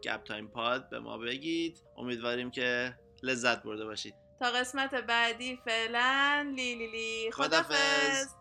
[0.03, 1.83] گپ تایم پاد به ما بگید.
[1.97, 4.13] امیدواریم که لذت برده باشید.
[4.39, 8.40] تا قسمت بعدی فعلا لی لی خدافز